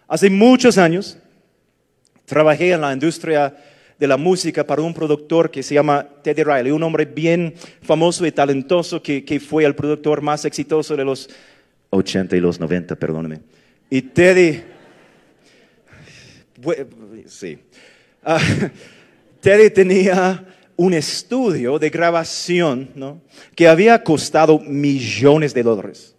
Hace 0.08 0.30
muchos 0.30 0.78
años 0.78 1.18
trabajé 2.24 2.72
en 2.72 2.80
la 2.80 2.94
industria 2.94 3.54
de 4.02 4.08
la 4.08 4.16
música 4.16 4.66
para 4.66 4.82
un 4.82 4.92
productor 4.92 5.48
que 5.48 5.62
se 5.62 5.74
llama 5.74 6.04
Teddy 6.24 6.42
Riley, 6.42 6.72
un 6.72 6.82
hombre 6.82 7.04
bien 7.04 7.54
famoso 7.82 8.26
y 8.26 8.32
talentoso 8.32 9.00
que, 9.00 9.40
fue 9.40 9.64
el 9.64 9.76
productor 9.76 10.20
más 10.20 10.44
exitoso 10.44 10.96
de 10.96 11.04
los 11.04 11.30
80 11.90 12.36
y 12.36 12.40
los 12.40 12.58
90, 12.58 12.96
perdóneme. 12.96 13.42
Y 13.88 14.02
Teddy, 14.02 14.60
sí, 17.26 17.60
ah, 18.24 18.40
Teddy 19.40 19.70
tenía 19.70 20.48
un 20.74 20.94
estudio 20.94 21.78
de 21.78 21.88
grabación 21.88 22.90
¿no? 22.96 23.22
que 23.54 23.68
había 23.68 24.02
costado 24.02 24.58
millones 24.58 25.54
de 25.54 25.62
dólares. 25.62 26.16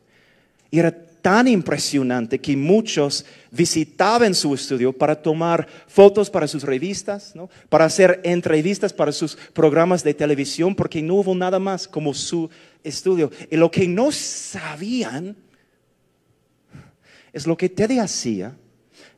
Y 0.71 0.79
era 0.79 1.02
tan 1.23 1.47
impresionante 1.47 2.37
que 2.37 2.57
muchos 2.57 3.25
visitaban 3.49 4.35
su 4.35 4.53
estudio 4.53 4.91
para 4.91 5.15
tomar 5.15 5.65
fotos 5.87 6.29
para 6.29 6.49
sus 6.49 6.63
revistas, 6.63 7.33
para 7.69 7.85
hacer 7.85 8.19
entrevistas 8.25 8.91
para 8.91 9.13
sus 9.13 9.37
programas 9.53 10.03
de 10.03 10.13
televisión, 10.13 10.75
porque 10.75 11.01
no 11.01 11.15
hubo 11.15 11.33
nada 11.33 11.59
más 11.59 11.87
como 11.87 12.13
su 12.13 12.49
estudio. 12.83 13.31
Y 13.49 13.55
lo 13.55 13.71
que 13.71 13.87
no 13.87 14.11
sabían 14.11 15.37
es 17.31 17.47
lo 17.47 17.55
que 17.55 17.69
Teddy 17.69 17.99
hacía 17.99 18.53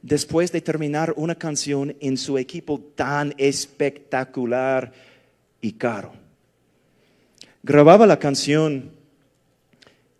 después 0.03 0.51
de 0.51 0.61
terminar 0.61 1.11
una 1.17 1.33
canción 1.33 1.95
en 2.01 2.17
su 2.17 2.37
equipo 2.37 2.79
tan 2.79 3.33
espectacular 3.39 4.93
y 5.59 5.71
caro. 5.71 6.13
Grababa 7.63 8.05
la 8.05 8.19
canción. 8.19 8.91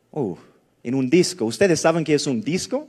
Oh, 0.09 0.39
en 0.85 0.93
un 0.93 1.09
disco. 1.09 1.45
¿Ustedes 1.45 1.79
saben 1.79 2.03
qué 2.03 2.13
es 2.13 2.27
un 2.27 2.39
disco? 2.39 2.87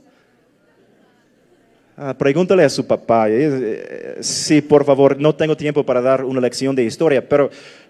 Ah, 1.97 2.15
pregúntale 2.15 2.63
a 2.63 2.69
su 2.69 2.85
papá. 2.85 3.27
Eh, 3.27 3.33
eh, 3.39 4.17
sí, 4.21 4.61
por 4.61 4.85
favor, 4.85 5.19
no 5.19 5.33
tengo 5.33 5.57
tiempo 5.57 5.83
para 5.83 5.99
dar 5.99 6.23
una 6.23 6.39
lección 6.39 6.75
de 6.75 6.83
historia, 6.83 7.27
pero 7.27 7.49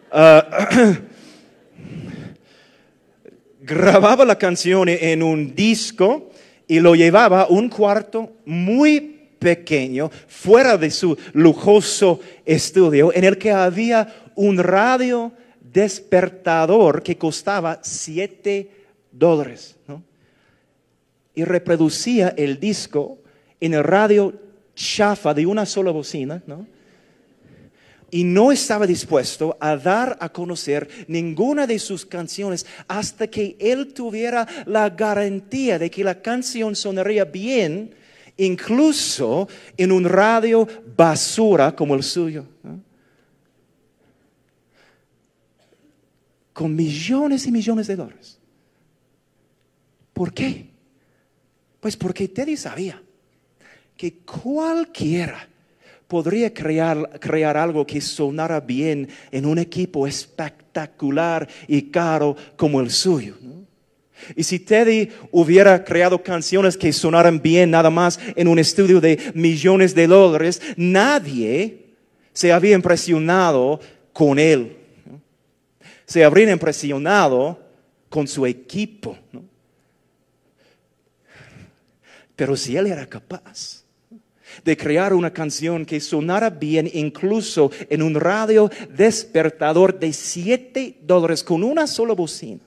ah, 0.09 0.95
grababa 3.61 4.23
la 4.23 4.37
canción 4.37 4.87
en 4.87 5.21
un 5.21 5.53
disco 5.53 6.31
y 6.69 6.79
lo 6.79 6.95
llevaba 6.95 7.41
a 7.41 7.47
un 7.47 7.67
cuarto 7.67 8.31
muy 8.45 9.19
pequeño, 9.39 10.09
fuera 10.29 10.77
de 10.77 10.89
su 10.89 11.17
lujoso 11.33 12.21
estudio, 12.45 13.11
en 13.13 13.25
el 13.25 13.37
que 13.37 13.51
había 13.51 14.31
un 14.35 14.57
radio 14.57 15.33
despertador 15.59 17.03
que 17.03 17.17
costaba 17.17 17.79
siete 17.83 18.76
dólares. 19.17 19.75
Y 21.33 21.43
reproducía 21.43 22.29
el 22.37 22.59
disco 22.59 23.19
en 23.59 23.73
el 23.73 23.83
radio 23.83 24.33
chafa 24.75 25.33
de 25.33 25.45
una 25.45 25.65
sola 25.65 25.91
bocina. 25.91 26.41
Y 28.09 28.23
no 28.23 28.53
estaba 28.53 28.87
dispuesto 28.87 29.57
a 29.59 29.75
dar 29.75 30.17
a 30.21 30.29
conocer 30.29 30.87
ninguna 31.07 31.67
de 31.67 31.77
sus 31.77 32.05
canciones 32.05 32.65
hasta 32.87 33.27
que 33.27 33.57
él 33.59 33.93
tuviera 33.93 34.47
la 34.65 34.89
garantía 34.89 35.77
de 35.77 35.91
que 35.91 36.05
la 36.05 36.21
canción 36.21 36.73
sonaría 36.75 37.25
bien, 37.25 37.93
incluso 38.37 39.49
en 39.75 39.91
un 39.91 40.05
radio 40.05 40.65
basura 40.95 41.75
como 41.75 41.95
el 41.95 42.03
suyo. 42.03 42.45
Con 46.53 46.75
millones 46.75 47.45
y 47.45 47.51
millones 47.51 47.87
de 47.87 47.95
dólares. 47.97 48.36
¿Por 50.17 50.33
qué? 50.33 50.65
Pues 51.79 51.95
porque 51.95 52.27
Teddy 52.27 52.57
sabía 52.57 52.99
que 53.95 54.17
cualquiera 54.21 55.47
podría 56.07 56.51
crear, 56.51 57.19
crear 57.19 57.55
algo 57.55 57.85
que 57.85 58.01
sonara 58.01 58.59
bien 58.59 59.09
en 59.29 59.45
un 59.45 59.59
equipo 59.59 60.07
espectacular 60.07 61.47
y 61.67 61.83
caro 61.83 62.35
como 62.55 62.81
el 62.81 62.89
suyo. 62.89 63.35
Y 64.35 64.41
si 64.41 64.57
Teddy 64.57 65.09
hubiera 65.31 65.83
creado 65.83 66.23
canciones 66.23 66.75
que 66.75 66.91
sonaran 66.91 67.39
bien 67.39 67.69
nada 67.69 67.91
más 67.91 68.19
en 68.35 68.47
un 68.47 68.57
estudio 68.57 68.99
de 68.99 69.31
millones 69.35 69.93
de 69.93 70.07
dólares, 70.07 70.59
nadie 70.77 71.93
se 72.33 72.51
había 72.51 72.73
impresionado 72.73 73.79
con 74.13 74.39
él. 74.39 74.77
Se 76.07 76.23
habría 76.23 76.51
impresionado 76.51 77.59
con 78.09 78.27
su 78.27 78.47
equipo. 78.47 79.15
¿no? 79.31 79.46
Pero 82.37 82.55
si 82.55 82.77
él 82.77 82.85
era 82.85 83.05
capaz 83.07 83.83
de 84.63 84.77
crear 84.77 85.13
una 85.13 85.33
canción 85.33 85.85
que 85.85 85.99
sonara 85.99 86.51
bien 86.51 86.89
incluso 86.93 87.71
en 87.89 88.01
un 88.03 88.15
radio 88.15 88.69
despertador 88.95 89.99
de 89.99 90.13
7 90.13 90.99
dólares 91.01 91.43
con 91.43 91.63
una 91.63 91.87
sola 91.87 92.13
bocina, 92.13 92.61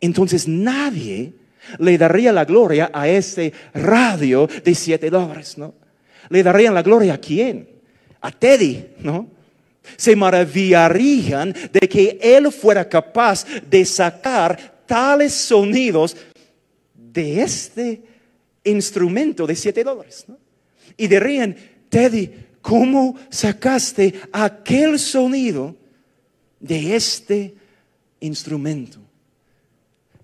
entonces 0.00 0.48
nadie 0.48 1.32
le 1.78 1.96
daría 1.96 2.32
la 2.32 2.44
gloria 2.44 2.90
a 2.92 3.08
ese 3.08 3.52
radio 3.72 4.48
de 4.64 4.74
7 4.74 5.08
dólares, 5.10 5.56
¿no? 5.56 5.72
¿Le 6.28 6.42
darían 6.42 6.74
la 6.74 6.82
gloria 6.82 7.14
a 7.14 7.18
quién? 7.18 7.68
A 8.20 8.32
Teddy, 8.32 8.84
¿no? 8.98 9.28
Se 9.96 10.16
maravillarían 10.16 11.54
de 11.72 11.88
que 11.88 12.18
él 12.20 12.50
fuera 12.50 12.88
capaz 12.88 13.46
de 13.70 13.84
sacar 13.84 14.82
tales 14.86 15.32
sonidos 15.32 16.16
de 16.96 17.40
este 17.40 18.13
instrumento 18.64 19.46
de 19.46 19.54
7 19.54 19.84
dólares. 19.84 20.26
Y 20.96 21.06
dirían, 21.06 21.56
Teddy, 21.88 22.30
¿cómo 22.60 23.16
sacaste 23.30 24.14
aquel 24.32 24.98
sonido 24.98 25.76
de 26.60 26.96
este 26.96 27.54
instrumento? 28.20 29.00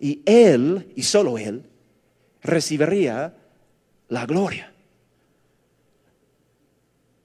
Y 0.01 0.23
él, 0.25 0.91
y 0.97 1.03
solo 1.03 1.37
él, 1.37 1.63
recibiría 2.43 3.37
la 4.09 4.27
gloria. 4.27 4.73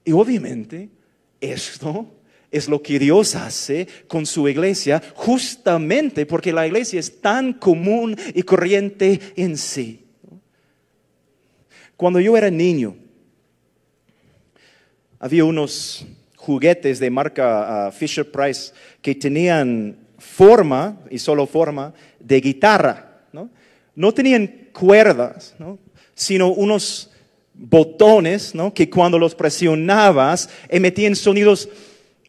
Y 0.03 0.11
obviamente 0.11 0.89
esto 1.41 2.07
es 2.51 2.69
lo 2.69 2.81
que 2.81 2.99
Dios 2.99 3.35
hace 3.35 3.87
con 4.07 4.25
su 4.25 4.47
iglesia, 4.47 5.01
justamente 5.15 6.25
porque 6.25 6.53
la 6.53 6.67
iglesia 6.67 6.99
es 6.99 7.19
tan 7.21 7.53
común 7.53 8.15
y 8.33 8.43
corriente 8.43 9.19
en 9.35 9.57
sí. 9.57 10.04
Cuando 11.97 12.19
yo 12.19 12.35
era 12.37 12.49
niño, 12.49 12.95
había 15.19 15.45
unos 15.45 16.05
juguetes 16.35 16.99
de 16.99 17.09
marca 17.09 17.87
ah, 17.87 17.91
Fisher 17.91 18.29
Price 18.29 18.73
que 19.01 19.15
tenían 19.15 19.97
forma, 20.17 20.99
y 21.09 21.19
solo 21.19 21.47
forma, 21.47 21.93
de 22.19 22.41
guitarra. 22.41 23.21
No, 23.31 23.49
no 23.95 24.13
tenían 24.13 24.69
cuerdas, 24.73 25.55
¿no? 25.57 25.79
sino 26.13 26.49
unos 26.49 27.11
botones 27.53 28.53
¿no? 28.55 28.73
que 28.73 28.89
cuando 28.89 29.17
los 29.17 29.35
presionabas 29.35 30.49
emitían 30.69 31.15
sonidos 31.15 31.69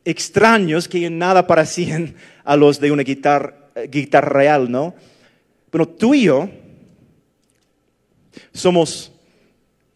extraños 0.05 0.89
que 0.89 1.11
nada 1.11 1.47
parecían 1.47 2.15
a 2.45 2.57
los 2.57 2.79
de 2.79 2.93
una 2.93 3.03
guitarra, 3.03 3.55
guitarra 3.91 4.29
real, 4.29 4.71
¿no? 4.71 4.95
Pero 5.71 5.89
tú 5.89 6.15
y 6.15 6.23
yo 6.25 6.49
somos 8.53 9.13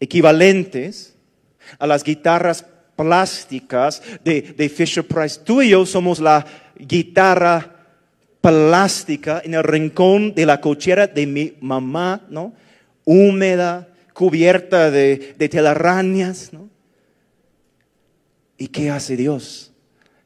equivalentes 0.01 1.15
a 1.79 1.87
las 1.87 2.03
guitarras 2.03 2.65
plásticas 2.97 4.01
de, 4.25 4.69
Fisher 4.75 5.07
Price. 5.07 5.39
Tú 5.39 5.61
y 5.61 5.69
yo 5.69 5.85
somos 5.85 6.19
la 6.19 6.45
guitarra 6.77 7.77
plástica 8.41 9.41
en 9.45 9.53
el 9.53 9.63
rincón 9.63 10.33
de 10.33 10.45
la 10.45 10.59
cochera 10.59 11.07
de 11.07 11.27
mi 11.27 11.53
mamá, 11.61 12.25
¿no? 12.29 12.53
Húmeda, 13.05 13.87
cubierta 14.13 14.91
de, 14.91 15.35
de 15.37 15.49
telarañas, 15.49 16.51
¿no? 16.51 16.69
¿Y 18.57 18.67
qué 18.67 18.89
hace 18.89 19.15
Dios? 19.15 19.71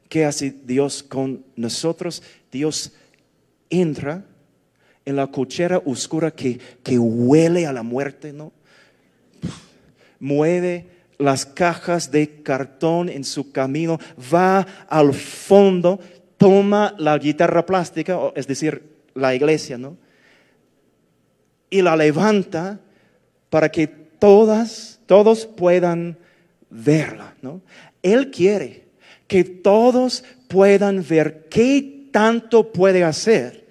¿Qué 0.08 0.24
hace 0.24 0.54
Dios 0.64 1.02
con 1.02 1.44
nosotros? 1.54 2.22
Dios 2.50 2.92
entra 3.68 4.24
en 5.04 5.16
la 5.16 5.26
cochera 5.26 5.82
oscura 5.84 6.30
que, 6.30 6.58
que 6.82 6.98
huele 6.98 7.66
a 7.66 7.72
la 7.72 7.82
muerte, 7.82 8.32
¿no? 8.32 8.52
Mueve 10.26 10.86
las 11.18 11.46
cajas 11.46 12.10
de 12.10 12.42
cartón 12.42 13.08
en 13.08 13.22
su 13.22 13.52
camino, 13.52 13.98
va 14.32 14.66
al 14.88 15.14
fondo, 15.14 16.00
toma 16.36 16.94
la 16.98 17.16
guitarra 17.16 17.64
plástica, 17.64 18.18
es 18.34 18.46
decir, 18.46 18.82
la 19.14 19.34
iglesia, 19.34 19.78
¿no? 19.78 19.96
Y 21.70 21.80
la 21.80 21.96
levanta 21.96 22.80
para 23.50 23.70
que 23.70 23.86
todas, 23.86 25.00
todos 25.06 25.46
puedan 25.46 26.18
verla, 26.70 27.36
¿no? 27.40 27.62
Él 28.02 28.30
quiere 28.30 28.88
que 29.28 29.44
todos 29.44 30.24
puedan 30.48 31.04
ver 31.08 31.46
qué 31.48 32.08
tanto 32.10 32.72
puede 32.72 33.04
hacer 33.04 33.64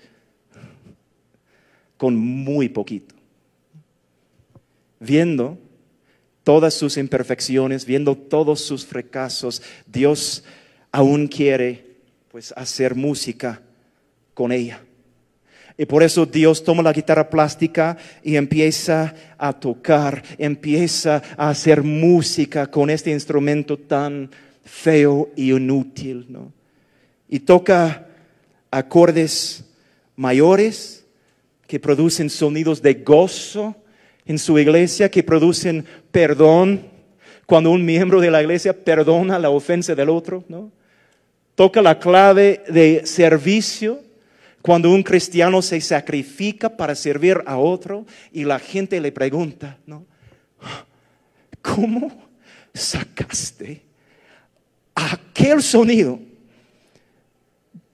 con 1.98 2.16
muy 2.16 2.70
poquito. 2.70 3.14
Viendo 5.00 5.58
todas 6.46 6.76
sus 6.76 6.96
imperfecciones, 6.96 7.86
viendo 7.86 8.16
todos 8.16 8.62
sus 8.62 8.86
fracasos, 8.86 9.62
Dios 9.88 10.44
aún 10.92 11.28
quiere 11.28 11.98
pues 12.32 12.54
hacer 12.56 12.96
música 12.96 13.62
con 14.34 14.52
ella. 14.52 14.80
Y 15.78 15.86
por 15.86 16.04
eso 16.04 16.26
Dios 16.26 16.64
toma 16.64 16.84
la 16.84 16.94
guitarra 16.94 17.30
plástica 17.30 17.98
y 18.24 18.36
empieza 18.36 19.14
a 19.38 19.54
tocar, 19.54 20.24
empieza 20.38 21.22
a 21.36 21.50
hacer 21.50 21.82
música 21.82 22.68
con 22.68 22.90
este 22.90 23.12
instrumento 23.12 23.76
tan 23.76 24.30
feo 24.64 25.32
y 25.36 25.52
inútil, 25.52 26.28
¿no? 26.30 26.54
Y 27.28 27.40
toca 27.40 28.08
acordes 28.70 29.66
mayores 30.16 31.04
que 31.68 31.80
producen 31.80 32.30
sonidos 32.30 32.84
de 32.84 32.94
gozo 32.94 33.76
en 34.26 34.40
su 34.40 34.58
iglesia, 34.58 35.10
que 35.10 35.24
producen 35.24 35.86
perdón 36.12 36.90
cuando 37.46 37.70
un 37.72 37.86
miembro 37.86 38.20
de 38.20 38.32
la 38.32 38.42
iglesia 38.42 38.74
perdona 38.74 39.38
la 39.40 39.50
ofensa 39.50 39.94
del 39.96 40.10
otro. 40.10 40.44
Toca 41.54 41.82
la 41.82 42.00
clave 42.00 42.64
de 42.68 43.06
servicio 43.06 44.02
cuando 44.62 44.90
un 44.90 45.04
cristiano 45.04 45.62
se 45.62 45.80
sacrifica 45.80 46.76
para 46.76 46.96
servir 46.96 47.42
a 47.46 47.58
otro 47.58 48.06
y 48.32 48.44
la 48.44 48.58
gente 48.58 49.00
le 49.00 49.12
pregunta. 49.12 49.78
¿Cómo 51.62 52.12
sacaste 52.74 53.84
aquel 54.96 55.62
sonido 55.62 56.20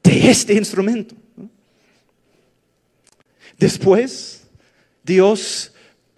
de 0.02 0.32
este 0.32 0.54
instrumento? 0.54 1.14
Después, 3.58 4.48
Dios 5.04 5.71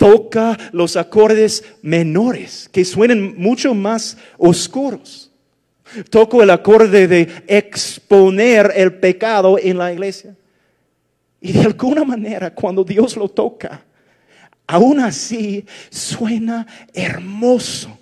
toca 0.04 0.58
los 0.74 0.98
acordes 0.98 1.64
menores 1.82 2.68
que 2.70 2.84
suenan 2.84 3.38
mucho 3.38 3.74
más 3.74 4.18
oscuros. 4.38 5.32
Toco 6.10 6.44
el 6.44 6.50
acorde 6.50 7.08
de 7.08 7.30
exponer 7.48 8.74
el 8.76 8.96
pecado 8.96 9.58
en 9.58 9.78
la 9.78 9.94
iglesia. 9.94 10.36
Y 11.40 11.54
de 11.54 11.62
alguna 11.62 12.04
manera, 12.04 12.54
cuando 12.54 12.84
Dios 12.84 13.16
lo 13.16 13.30
toca, 13.30 13.82
aún 14.68 15.00
así 15.00 15.66
suena 15.90 16.68
hermoso, 16.94 17.98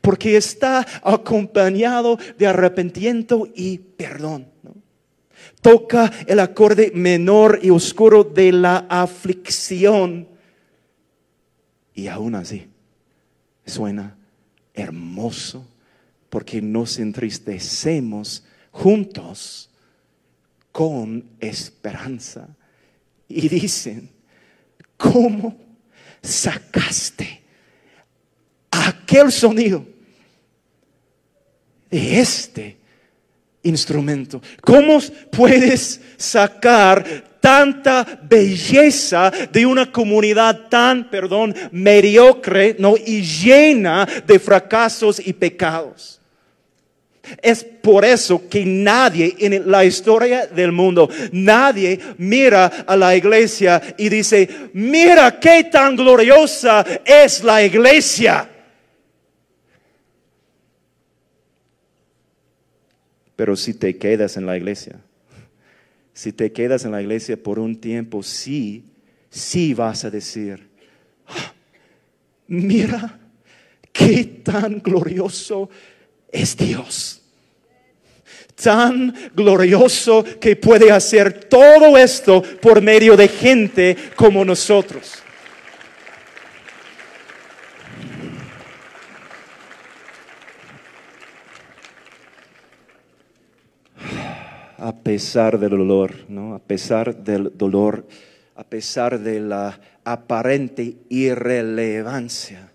porque 0.00 0.38
está 0.38 0.86
acompañado 1.02 2.18
de 2.38 2.46
arrepentimiento 2.46 3.46
y 3.54 3.76
perdón. 3.76 4.46
Toca 5.60 6.10
el 6.26 6.40
acorde 6.40 6.92
menor 6.94 7.58
y 7.62 7.68
oscuro 7.68 8.24
de 8.24 8.52
la 8.52 8.86
aflicción, 8.88 10.29
y 11.94 12.08
aún 12.08 12.34
así 12.34 12.68
suena 13.66 14.16
hermoso, 14.74 15.66
porque 16.28 16.62
nos 16.62 16.98
entristecemos 16.98 18.44
juntos 18.70 19.70
con 20.72 21.24
esperanza. 21.40 22.48
Y 23.28 23.48
dicen, 23.48 24.10
¿cómo 24.96 25.56
sacaste 26.22 27.42
aquel 28.70 29.30
sonido 29.30 29.84
de 31.90 32.20
este 32.20 32.76
instrumento? 33.62 34.40
¿Cómo 34.62 34.98
puedes 35.30 36.00
sacar 36.16 37.29
tanta 37.40 38.06
belleza 38.22 39.30
de 39.50 39.66
una 39.66 39.90
comunidad 39.90 40.68
tan, 40.68 41.10
perdón, 41.10 41.54
mediocre, 41.72 42.76
no, 42.78 42.94
y 42.96 43.22
llena 43.22 44.06
de 44.26 44.38
fracasos 44.38 45.20
y 45.24 45.32
pecados? 45.32 46.20
Es 47.42 47.64
por 47.64 48.04
eso 48.04 48.48
que 48.48 48.64
nadie 48.64 49.36
en 49.38 49.70
la 49.70 49.84
historia 49.84 50.46
del 50.46 50.72
mundo, 50.72 51.08
nadie 51.32 51.98
mira 52.18 52.66
a 52.86 52.96
la 52.96 53.14
iglesia 53.14 53.80
y 53.96 54.08
dice, 54.08 54.48
mira 54.72 55.38
qué 55.38 55.64
tan 55.64 55.96
gloriosa 55.96 56.84
es 57.04 57.44
la 57.44 57.62
iglesia. 57.62 58.48
Pero 63.36 63.56
si 63.56 63.74
te 63.74 63.96
quedas 63.96 64.36
en 64.36 64.44
la 64.44 64.56
iglesia, 64.56 64.96
si 66.20 66.34
te 66.34 66.52
quedas 66.52 66.84
en 66.84 66.90
la 66.92 67.00
iglesia 67.00 67.42
por 67.42 67.58
un 67.58 67.80
tiempo, 67.80 68.22
sí, 68.22 68.84
sí 69.30 69.72
vas 69.72 70.04
a 70.04 70.10
decir, 70.10 70.68
ah, 71.26 71.54
mira 72.46 73.18
qué 73.90 74.24
tan 74.44 74.82
glorioso 74.82 75.70
es 76.30 76.54
Dios 76.58 77.16
tan 78.54 79.14
glorioso 79.34 80.22
que 80.38 80.54
puede 80.54 80.92
hacer 80.92 81.44
todo 81.44 81.96
esto 81.96 82.42
por 82.60 82.82
medio 82.82 83.16
de 83.16 83.26
gente 83.26 83.96
como 84.14 84.44
nosotros. 84.44 85.22
A 94.80 94.92
pesar 94.96 95.58
del 95.58 95.70
dolor, 95.70 96.14
¿no? 96.28 96.54
A 96.54 96.58
pesar 96.58 97.14
del 97.14 97.52
dolor, 97.56 98.06
a 98.56 98.64
pesar 98.64 99.20
de 99.20 99.40
la 99.40 99.78
aparente 100.04 100.96
irrelevancia 101.08 102.70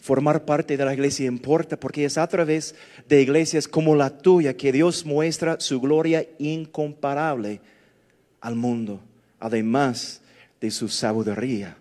Formar 0.00 0.46
parte 0.46 0.78
de 0.78 0.84
la 0.84 0.94
iglesia 0.94 1.26
importa 1.26 1.78
porque 1.78 2.06
es 2.06 2.16
a 2.16 2.26
través 2.26 2.74
de 3.06 3.20
iglesias 3.20 3.68
como 3.68 3.94
la 3.94 4.08
tuya 4.08 4.56
que 4.56 4.72
Dios 4.72 5.04
muestra 5.04 5.60
su 5.60 5.78
gloria 5.78 6.26
incomparable 6.38 7.60
al 8.40 8.56
mundo, 8.56 9.00
además 9.38 10.22
de 10.58 10.70
su 10.70 10.88
sabiduría 10.88 11.76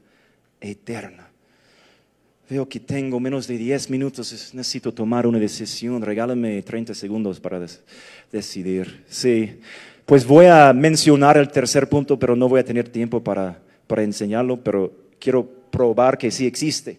eterna. 0.59 1.29
Veo 2.49 2.67
que 2.67 2.79
tengo 2.79 3.19
menos 3.19 3.47
de 3.47 3.57
10 3.57 3.89
minutos, 3.89 4.53
necesito 4.53 4.91
tomar 4.91 5.27
una 5.27 5.37
decisión. 5.37 6.01
Regálame 6.01 6.61
30 6.63 6.93
segundos 6.95 7.39
para 7.39 7.63
decidir. 8.31 9.03
Sí, 9.07 9.59
pues 10.05 10.25
voy 10.25 10.47
a 10.47 10.73
mencionar 10.73 11.37
el 11.37 11.49
tercer 11.49 11.87
punto, 11.87 12.17
pero 12.17 12.35
no 12.35 12.49
voy 12.49 12.61
a 12.61 12.65
tener 12.65 12.89
tiempo 12.89 13.23
para, 13.23 13.59
para 13.85 14.03
enseñarlo, 14.03 14.63
pero 14.63 14.91
quiero 15.19 15.47
probar 15.69 16.17
que 16.17 16.31
sí 16.31 16.47
existe 16.47 16.97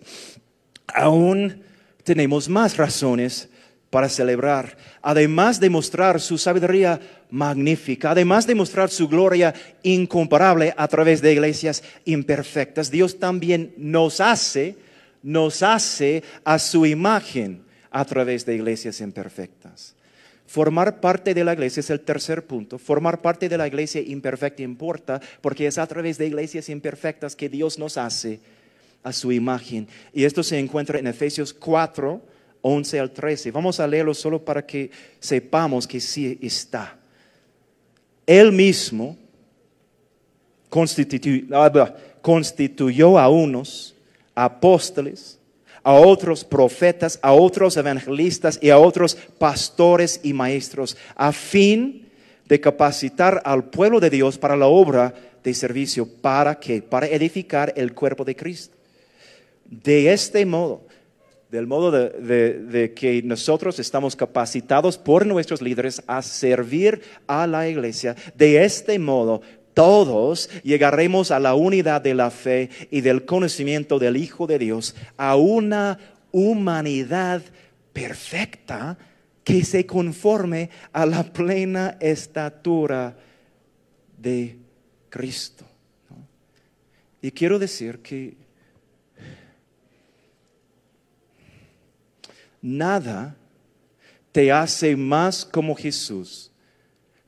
aún 0.94 1.62
tenemos 2.04 2.48
más 2.48 2.76
razones 2.76 3.48
para 3.90 4.08
celebrar. 4.08 4.76
Además 5.02 5.58
de 5.58 5.70
mostrar 5.70 6.20
su 6.20 6.38
sabiduría 6.38 7.00
magnífica, 7.30 8.10
además 8.10 8.46
de 8.46 8.54
mostrar 8.54 8.90
su 8.90 9.08
gloria 9.08 9.54
incomparable 9.82 10.74
a 10.76 10.88
través 10.88 11.20
de 11.20 11.32
iglesias 11.32 11.82
imperfectas, 12.04 12.90
Dios 12.90 13.18
también 13.18 13.74
nos 13.76 14.20
hace, 14.20 14.76
nos 15.22 15.62
hace 15.62 16.22
a 16.44 16.59
su 16.59 16.87
imagen 16.87 17.62
a 17.90 18.04
través 18.04 18.46
de 18.46 18.54
iglesias 18.54 19.00
imperfectas. 19.00 19.94
Formar 20.46 21.00
parte 21.00 21.33
de 21.33 21.44
la 21.44 21.52
iglesia 21.52 21.80
es 21.80 21.90
el 21.90 22.00
tercer 22.00 22.44
punto. 22.44 22.78
Formar 22.78 23.22
parte 23.22 23.48
de 23.48 23.56
la 23.56 23.68
iglesia 23.68 24.00
imperfecta 24.00 24.62
importa 24.62 25.20
porque 25.40 25.66
es 25.66 25.78
a 25.78 25.87
través 25.87 26.18
de 26.18 26.26
iglesias 26.26 26.68
imperfectas 26.68 27.37
que 27.37 27.48
Dios 27.48 27.78
nos 27.78 27.96
hace 27.96 28.40
a 29.02 29.12
su 29.12 29.30
imagen. 29.30 29.87
Y 30.12 30.24
esto 30.24 30.42
se 30.42 30.59
encuentra 30.59 30.98
en 30.98 31.06
Efesios 31.06 31.54
4, 31.54 32.20
11 32.62 33.00
al 33.00 33.12
13. 33.12 33.50
Vamos 33.52 33.80
a 33.80 33.87
leerlo 33.87 34.12
solo 34.12 34.44
para 34.44 34.66
que 34.66 34.90
sepamos 35.20 35.87
que 35.87 36.00
sí 36.00 36.38
está. 36.42 36.98
Él 38.26 38.52
mismo 38.52 39.16
ah, 41.52 41.94
constituyó, 42.20 43.18
a 43.18 43.28
unos 43.28 43.94
apóstoles, 44.44 45.38
a 45.83 45.92
otros 45.94 46.44
profetas, 46.44 47.18
a 47.22 47.33
otros 47.33 47.76
evangelistas 47.76 48.59
y 48.61 48.70
a 48.70 48.79
otros 48.79 49.16
pastores 49.38 50.20
y 50.22 50.33
maestros, 50.33 50.96
a 51.14 51.33
fin 51.33 52.09
de 52.46 52.61
capacitar 52.61 53.40
al 53.44 53.70
pueblo 53.70 54.00
de 54.00 54.11
Dios 54.11 54.37
para 54.37 54.57
la 54.57 54.66
obra 54.66 55.14
de 55.42 55.55
servicio. 55.55 56.07
¿Para 56.07 56.59
qué? 56.59 56.83
Para 56.83 57.07
edificar 57.07 57.72
el 57.76 57.94
cuerpo 57.94 58.24
de 58.24 58.37
Cristo 58.37 58.81
de 59.70 60.12
este 60.12 60.44
modo, 60.44 60.83
del 61.48 61.66
modo 61.66 61.90
de, 61.90 62.92
que 62.94 63.22
nosotros 63.22 63.79
estamos 63.79 64.14
capacitados 64.16 64.98
por 64.98 65.26
nuestros 65.26 65.62
líderes 65.62 66.03
a 66.07 66.22
servir 66.22 67.00
a 67.26 67.46
la 67.46 67.68
iglesia, 67.68 68.16
de 68.35 68.64
este 68.64 68.98
modo 68.98 69.40
todos 69.74 70.50
llegaremos 70.62 71.30
a 71.30 71.38
la 71.38 71.54
unidad 71.54 72.00
de 72.00 72.14
la 72.14 72.30
fe 72.30 72.70
y 72.90 73.00
del 73.00 73.24
conocimiento 73.24 73.98
del 73.98 74.16
Hijo 74.16 74.46
de 74.46 74.59
Dios, 74.59 74.94
a 75.16 75.37
una 75.37 75.98
humanidad 76.33 77.42
perfecta 77.92 78.98
que 79.44 79.64
se 79.64 79.87
conforme 79.87 80.70
a 80.92 81.06
la 81.06 81.24
plena 81.24 81.96
estatura 82.00 83.16
de 84.18 84.56
Cristo. 85.09 85.64
Y 87.22 87.30
quiero 87.30 87.59
decir 87.59 87.98
que 87.98 88.37
Nada 92.62 93.37
te 94.33 94.52
hace 94.52 94.96
más 94.96 95.44
como 95.44 95.74
Jesús 95.74 96.50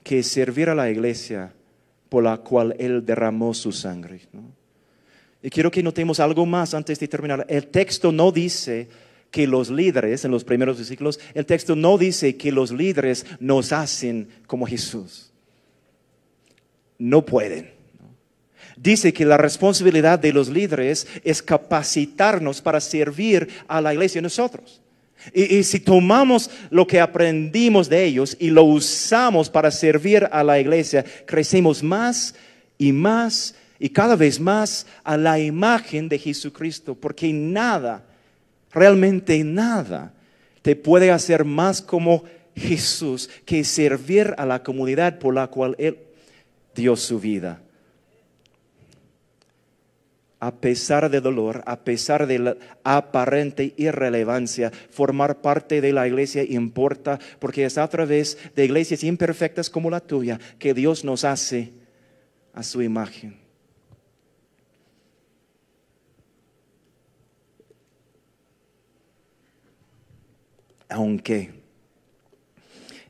que 0.04 0.22
servir 0.22 0.68
a 0.68 0.74
la 0.74 0.90
iglesia 0.90 1.52
por 2.12 2.24
la 2.24 2.36
cual 2.36 2.76
Él 2.78 3.06
derramó 3.06 3.54
su 3.54 3.72
sangre. 3.72 4.20
Y 5.42 5.48
quiero 5.48 5.70
que 5.70 5.82
notemos 5.82 6.20
algo 6.20 6.44
más 6.44 6.74
antes 6.74 7.00
de 7.00 7.08
terminar. 7.08 7.46
El 7.48 7.68
texto 7.68 8.12
no 8.12 8.30
dice 8.30 8.86
que 9.30 9.46
los 9.46 9.70
líderes, 9.70 10.22
en 10.26 10.30
los 10.30 10.44
primeros 10.44 10.76
versículos, 10.76 11.18
el 11.32 11.46
texto 11.46 11.74
no 11.74 11.96
dice 11.96 12.36
que 12.36 12.52
los 12.52 12.70
líderes 12.70 13.24
nos 13.40 13.72
hacen 13.72 14.28
como 14.46 14.66
Jesús. 14.66 15.32
No 16.98 17.24
pueden. 17.24 17.70
Dice 18.76 19.14
que 19.14 19.24
la 19.24 19.38
responsabilidad 19.38 20.18
de 20.18 20.34
los 20.34 20.50
líderes 20.50 21.08
es 21.24 21.42
capacitarnos 21.42 22.60
para 22.60 22.82
servir 22.82 23.48
a 23.68 23.80
la 23.80 23.94
iglesia 23.94 24.20
nosotros. 24.20 24.81
Y, 25.32 25.62
si 25.62 25.80
tomamos 25.80 26.50
lo 26.70 26.86
que 26.86 27.00
aprendimos 27.00 27.88
de 27.88 28.04
ellos 28.04 28.36
y 28.38 28.50
lo 28.50 28.64
usamos 28.64 29.48
para 29.48 29.70
servir 29.70 30.28
a 30.30 30.42
la 30.42 30.58
iglesia, 30.58 31.04
crecemos 31.26 31.82
más 31.82 32.34
y 32.78 32.92
más 32.92 33.54
y 33.78 33.88
cada 33.88 34.16
vez 34.16 34.38
más 34.40 34.86
a 35.04 35.16
la 35.16 35.38
imagen 35.38 36.08
de 36.08 36.18
Jesucristo, 36.18 36.94
porque 36.94 37.32
nada, 37.32 38.04
realmente 38.72 39.42
nada, 39.44 40.12
te 40.62 40.76
puede 40.76 41.10
hacer 41.10 41.44
más 41.44 41.82
como 41.82 42.24
Jesús 42.54 43.28
que 43.44 43.64
servir 43.64 44.34
a 44.38 44.46
la 44.46 44.62
comunidad 44.62 45.18
por 45.18 45.34
la 45.34 45.48
cual 45.48 45.74
Él 45.78 45.98
dio 46.74 46.96
su 46.96 47.18
vida 47.18 47.60
a 50.42 50.50
pesar 50.50 51.08
de 51.08 51.20
dolor, 51.20 51.62
a 51.66 51.84
pesar 51.84 52.26
de 52.26 52.40
la 52.40 52.56
aparente 52.82 53.74
irrelevancia, 53.76 54.72
formar 54.90 55.40
parte 55.40 55.80
de 55.80 55.92
la 55.92 56.08
iglesia 56.08 56.42
importa, 56.42 57.20
porque 57.38 57.64
es 57.64 57.78
a 57.78 57.86
través 57.86 58.36
de 58.56 58.64
iglesias 58.64 59.04
imperfectas 59.04 59.70
como 59.70 59.88
la 59.88 60.00
tuya 60.00 60.40
que 60.58 60.74
Dios 60.74 61.04
nos 61.04 61.22
hace 61.22 61.70
a 62.54 62.64
su 62.64 62.82
imagen. 62.82 63.36
Aunque 70.88 71.52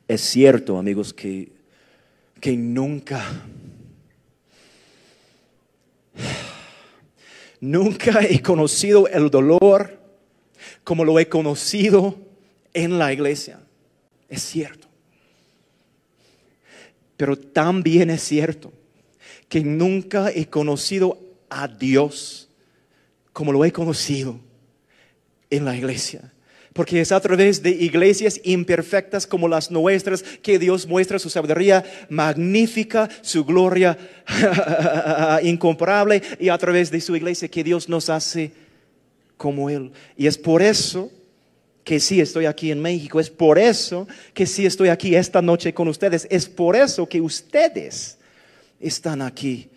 es 0.06 0.20
cierto, 0.20 0.76
amigos, 0.76 1.14
que, 1.14 1.50
que 2.38 2.58
nunca 2.58 3.24
Nunca 7.62 8.22
he 8.22 8.42
conocido 8.42 9.06
el 9.06 9.30
dolor 9.30 9.96
como 10.82 11.04
lo 11.04 11.20
he 11.20 11.28
conocido 11.28 12.18
en 12.74 12.98
la 12.98 13.12
iglesia. 13.12 13.60
Es 14.28 14.42
cierto. 14.42 14.88
Pero 17.16 17.38
también 17.38 18.10
es 18.10 18.20
cierto 18.20 18.72
que 19.48 19.60
nunca 19.60 20.32
he 20.32 20.46
conocido 20.46 21.20
a 21.48 21.68
Dios 21.68 22.48
como 23.32 23.52
lo 23.52 23.64
he 23.64 23.70
conocido 23.70 24.40
en 25.48 25.64
la 25.64 25.76
iglesia. 25.76 26.32
Porque 26.72 27.00
es 27.00 27.12
a 27.12 27.20
través 27.20 27.62
de 27.62 27.70
iglesias 27.70 28.40
imperfectas 28.44 29.26
como 29.26 29.46
las 29.48 29.70
nuestras 29.70 30.22
que 30.22 30.58
Dios 30.58 30.86
muestra 30.86 31.18
su 31.18 31.28
sabiduría 31.28 31.84
magnífica, 32.08 33.08
su 33.20 33.44
gloria 33.44 33.98
incomparable 35.42 36.22
y 36.40 36.48
a 36.48 36.56
través 36.56 36.90
de 36.90 37.00
su 37.00 37.14
iglesia 37.14 37.48
que 37.48 37.62
Dios 37.62 37.88
nos 37.88 38.08
hace 38.08 38.52
como 39.36 39.68
Él. 39.68 39.92
Y 40.16 40.26
es 40.26 40.38
por 40.38 40.62
eso 40.62 41.10
que 41.84 42.00
sí 42.00 42.20
estoy 42.20 42.46
aquí 42.46 42.70
en 42.70 42.80
México, 42.80 43.20
es 43.20 43.28
por 43.28 43.58
eso 43.58 44.06
que 44.32 44.46
sí 44.46 44.64
estoy 44.64 44.88
aquí 44.88 45.14
esta 45.14 45.42
noche 45.42 45.74
con 45.74 45.88
ustedes, 45.88 46.26
es 46.30 46.48
por 46.48 46.76
eso 46.76 47.08
que 47.08 47.20
ustedes 47.20 48.18
están 48.80 49.20
aquí 49.20 49.68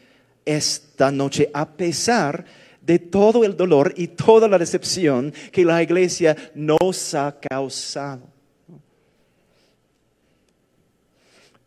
esta 0.46 1.12
noche 1.12 1.50
a 1.54 1.68
pesar 1.68 2.44
de 2.44 2.65
de 2.86 3.00
todo 3.00 3.44
el 3.44 3.58
dolor 3.58 3.94
y 3.98 4.08
toda 4.08 4.48
la 4.48 4.60
decepción 4.60 5.34
que 5.52 5.66
la 5.66 5.82
iglesia 5.82 6.36
nos 6.54 7.14
ha 7.16 7.36
causado. 7.40 8.22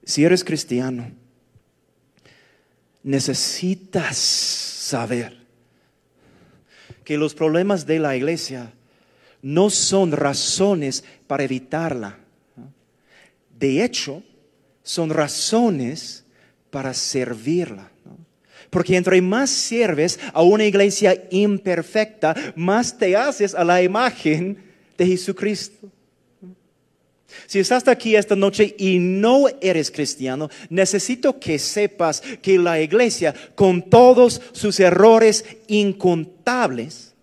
Si 0.05 0.25
eres 0.25 0.45
cristiano, 0.45 1.11
necesitas 3.03 4.17
saber 4.17 5.37
que 7.05 7.19
los 7.19 7.35
problemas 7.35 7.85
de 7.85 7.99
la 7.99 8.17
iglesia 8.17 8.73
no 9.43 9.71
son 9.71 10.13
razones 10.13 11.05
para 11.27 11.45
evitarla. 11.45 12.19
De 13.59 13.85
hecho, 13.85 14.23
son 14.83 15.11
razones 15.11 16.25
para 16.71 16.95
servirla. 16.95 17.91
Porque 18.71 18.97
entre 18.97 19.21
más 19.23 19.51
sirves 19.51 20.19
a 20.33 20.43
una 20.43 20.65
iglesia 20.65 21.23
imperfecta, 21.31 22.35
más 22.55 22.99
te 22.99 23.17
haces 23.17 23.55
a 23.55 23.65
la 23.65 23.83
imagen 23.83 24.63
de 24.97 25.07
Jesucristo. 25.07 25.91
Si 27.47 27.59
estás 27.59 27.87
aquí 27.89 28.17
esta 28.17 28.35
noche 28.35 28.75
y 28.79 28.99
no 28.99 29.47
eres 29.61 29.91
cristiano, 29.91 30.49
necesito 30.71 31.39
que 31.39 31.59
sepas 31.59 32.23
que 32.43 32.59
la 32.59 32.81
iglesia, 32.81 33.35
con 33.55 33.83
todos 33.83 34.41
sus 34.53 34.81
errores 34.81 35.45
incontables, 35.67 37.15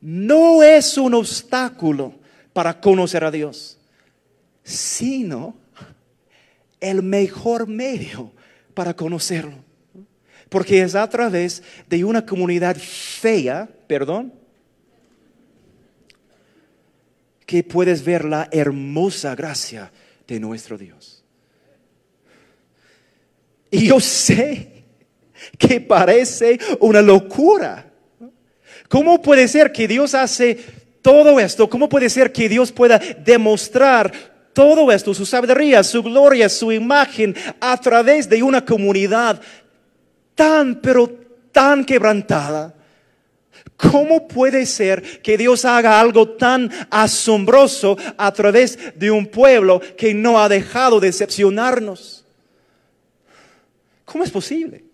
no 0.00 0.62
es 0.62 0.98
un 0.98 1.14
obstáculo 1.14 2.14
para 2.52 2.80
conocer 2.80 3.24
a 3.24 3.30
Dios, 3.30 3.78
sino 4.62 5.56
el 6.80 7.02
mejor 7.02 7.66
medio 7.66 8.30
para 8.74 8.94
conocerlo. 8.94 9.56
Porque 10.54 10.82
es 10.82 10.94
a 10.94 11.10
través 11.10 11.64
de 11.88 12.04
una 12.04 12.24
comunidad 12.24 12.76
fea, 12.76 13.68
perdón, 13.88 14.32
que 17.44 17.64
puedes 17.64 18.04
ver 18.04 18.24
la 18.24 18.48
hermosa 18.52 19.34
gracia 19.34 19.90
de 20.28 20.38
nuestro 20.38 20.78
Dios. 20.78 21.24
Y 23.68 23.88
yo 23.88 23.98
sé 23.98 24.84
que 25.58 25.80
parece 25.80 26.60
una 26.78 27.02
locura. 27.02 27.90
¿Cómo 28.88 29.20
puede 29.20 29.48
ser 29.48 29.72
que 29.72 29.88
Dios 29.88 30.14
hace 30.14 30.56
todo 31.02 31.40
esto? 31.40 31.68
¿Cómo 31.68 31.88
puede 31.88 32.08
ser 32.08 32.30
que 32.30 32.48
Dios 32.48 32.70
pueda 32.70 33.00
demostrar 33.24 34.12
todo 34.52 34.92
esto, 34.92 35.12
su 35.14 35.26
sabiduría, 35.26 35.82
su 35.82 36.00
gloria, 36.00 36.48
su 36.48 36.70
imagen, 36.70 37.34
a 37.60 37.76
través 37.80 38.28
de 38.28 38.40
una 38.40 38.64
comunidad 38.64 39.42
tan, 40.34 40.80
pero 40.80 41.08
tan 41.52 41.84
quebrantada? 41.84 42.74
¿Cómo 43.76 44.28
puede 44.28 44.66
ser 44.66 45.20
que 45.20 45.36
Dios 45.36 45.64
haga 45.64 46.00
algo 46.00 46.28
tan 46.28 46.70
asombroso 46.90 47.96
a 48.16 48.32
través 48.32 48.78
de 48.96 49.10
un 49.10 49.26
pueblo 49.26 49.80
que 49.96 50.14
no 50.14 50.40
ha 50.40 50.48
dejado 50.48 51.00
de 51.00 51.08
decepcionarnos? 51.08 52.24
¿Cómo 54.04 54.22
es 54.22 54.30
posible? 54.30 54.84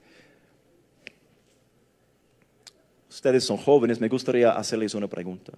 Ustedes 3.08 3.44
son 3.44 3.58
jóvenes, 3.58 4.00
me 4.00 4.08
gustaría 4.08 4.52
hacerles 4.52 4.94
una 4.94 5.08
pregunta. 5.08 5.52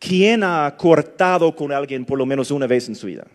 ¿Quién 0.00 0.42
ha 0.42 0.74
cortado 0.76 1.54
con 1.54 1.70
alguien 1.70 2.04
por 2.04 2.18
lo 2.18 2.26
menos 2.26 2.50
una 2.50 2.66
vez 2.66 2.88
en 2.88 2.96
su 2.96 3.06
vida? 3.06 3.26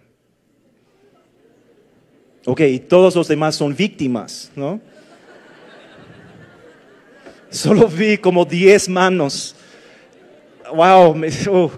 Ok, 2.48 2.62
y 2.62 2.80
todos 2.80 3.16
los 3.16 3.28
demás 3.28 3.56
son 3.56 3.76
víctimas, 3.76 4.52
¿no? 4.56 4.80
Solo 7.50 7.88
vi 7.88 8.20
como 8.20 8.46
10 8.46 8.88
manos. 8.90 9.56
Wow, 10.72 11.16
uh. 11.16 11.72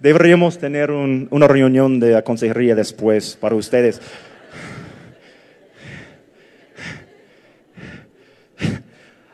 deberíamos 0.00 0.58
tener 0.58 0.90
una 0.90 1.46
reunión 1.46 2.00
de 2.00 2.20
consejería 2.24 2.74
después 2.74 3.36
para 3.36 3.54
ustedes. 3.54 4.00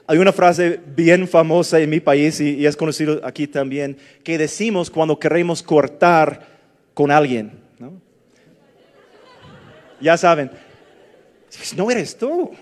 Hay 0.07 0.19
una 0.19 0.33
frase 0.33 0.79
bien 0.95 1.27
famosa 1.27 1.81
en 1.81 1.89
mi 1.89 2.01
país 2.01 2.39
y, 2.41 2.57
y, 2.57 2.67
es 2.67 2.77
conocido 2.77 3.21
aquí 3.25 3.47
también, 3.47 3.97
que 4.23 4.37
decimos 4.37 4.91
cuando 4.91 5.19
queremos 5.19 5.63
cortar 5.63 6.47
con 6.93 7.11
alguien. 7.11 7.66
Ya 10.01 10.17
saben, 10.17 10.51
no 11.77 11.91
eres 11.91 12.17
tú 12.17 12.53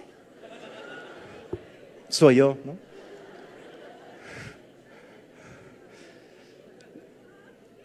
soy 2.14 2.37
yo. 2.37 2.57
¿no? 2.64 2.76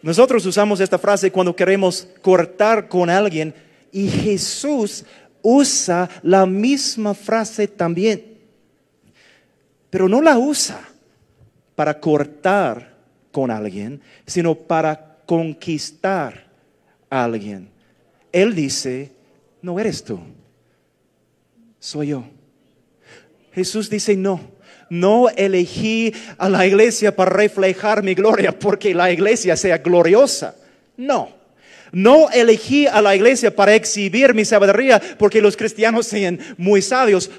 Nosotros 0.02 0.46
usamos 0.46 0.80
esta 0.80 0.98
frase 0.98 1.32
cuando 1.32 1.56
queremos 1.56 2.08
cortar 2.22 2.88
con 2.88 3.10
alguien 3.10 3.54
y 3.92 4.08
Jesús 4.08 5.04
usa 5.42 6.10
la 6.22 6.46
misma 6.46 7.14
frase 7.14 7.68
también, 7.68 8.38
pero 9.90 10.08
no 10.08 10.22
la 10.22 10.38
usa 10.38 10.80
para 11.76 12.00
cortar 12.00 12.98
con 13.32 13.52
alguien, 13.52 14.02
sino 14.26 14.56
para 14.56 15.18
conquistar 15.26 16.48
a 17.10 17.24
alguien. 17.26 17.70
Él 18.32 18.56
dice, 18.56 19.12
no 19.62 19.80
eres 19.80 20.04
tú, 20.04 20.20
soy 21.80 22.08
yo. 22.08 22.24
Jesús 23.54 23.90
dice, 23.90 24.16
no, 24.16 24.40
no 24.90 25.30
elegí 25.30 26.14
a 26.38 26.50
la 26.50 26.66
iglesia 26.66 27.16
para 27.16 27.32
reflejar 27.32 28.04
mi 28.04 28.14
gloria 28.14 28.58
porque 28.58 28.94
la 28.94 29.12
iglesia 29.12 29.56
sea 29.56 29.78
gloriosa. 29.78 30.56
No. 30.98 31.38
No 31.92 32.30
elegí 32.30 32.86
a 32.86 33.02
la 33.02 33.16
iglesia 33.16 33.56
para 33.56 33.74
exhibir 33.74 34.34
mi 34.34 34.46
sabiduría 34.46 35.02
porque 35.18 35.42
los 35.42 35.58
cristianos 35.58 36.06
sean 36.06 36.40
muy 36.58 36.82
sabios. 36.82 37.32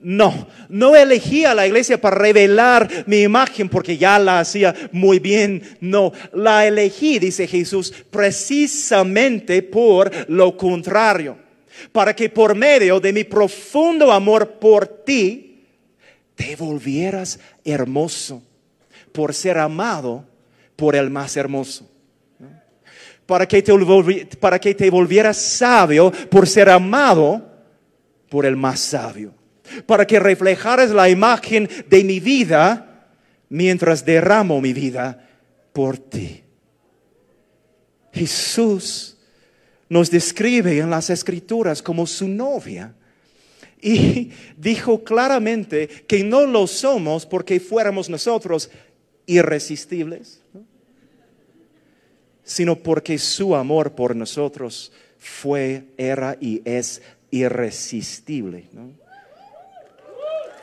No, 0.00 0.48
no 0.68 0.96
elegí 0.96 1.44
a 1.44 1.54
la 1.54 1.64
iglesia 1.64 2.00
para 2.00 2.16
revelar 2.16 3.04
mi 3.06 3.22
imagen 3.22 3.68
porque 3.68 3.96
ya 3.96 4.18
la 4.18 4.40
hacía 4.40 4.74
muy 4.90 5.20
bien. 5.20 5.62
No, 5.80 6.12
la 6.32 6.66
elegí, 6.66 7.20
dice 7.20 7.46
Jesús, 7.46 7.94
precisamente 8.10 9.62
por 9.62 10.10
lo 10.28 10.56
contrario. 10.56 11.41
Para 11.90 12.14
que 12.14 12.28
por 12.28 12.54
medio 12.54 13.00
de 13.00 13.12
mi 13.12 13.24
profundo 13.24 14.12
amor 14.12 14.58
por 14.58 14.86
ti, 14.86 15.64
te 16.34 16.56
volvieras 16.56 17.38
hermoso 17.64 18.42
por 19.12 19.34
ser 19.34 19.58
amado 19.58 20.26
por 20.76 20.96
el 20.96 21.10
más 21.10 21.36
hermoso. 21.36 21.88
Para 23.26 23.46
que, 23.46 23.62
te, 23.62 24.90
volvieras 24.90 25.36
sabio 25.36 26.10
por 26.30 26.48
ser 26.48 26.68
amado 26.68 27.50
por 28.28 28.44
el 28.44 28.56
más 28.56 28.80
sabio. 28.80 29.32
Para 29.86 30.06
que 30.06 30.18
reflejaras 30.18 30.90
la 30.90 31.08
imagen 31.08 31.68
de 31.88 32.04
mi 32.04 32.20
vida 32.20 33.06
mientras 33.48 34.04
derramo 34.04 34.60
mi 34.60 34.72
vida 34.72 35.28
por 35.72 35.98
ti. 35.98 36.42
Jesús 38.12 39.16
nos 39.92 40.10
describe 40.10 40.78
en 40.78 40.88
las 40.88 41.10
escrituras 41.10 41.82
como 41.82 42.06
su 42.06 42.26
novia 42.26 42.94
y 43.78 44.30
dijo 44.56 45.04
claramente 45.04 45.86
que 45.86 46.24
no 46.24 46.46
lo 46.46 46.66
somos 46.66 47.26
porque 47.26 47.60
fuéramos 47.60 48.08
nosotros 48.08 48.70
irresistibles, 49.26 50.40
sino 52.42 52.74
porque 52.74 53.18
su 53.18 53.54
amor 53.54 53.92
por 53.94 54.16
nosotros 54.16 54.92
fue, 55.18 55.84
era 55.98 56.38
y 56.40 56.62
es 56.64 57.02
irresistible. 57.30 58.64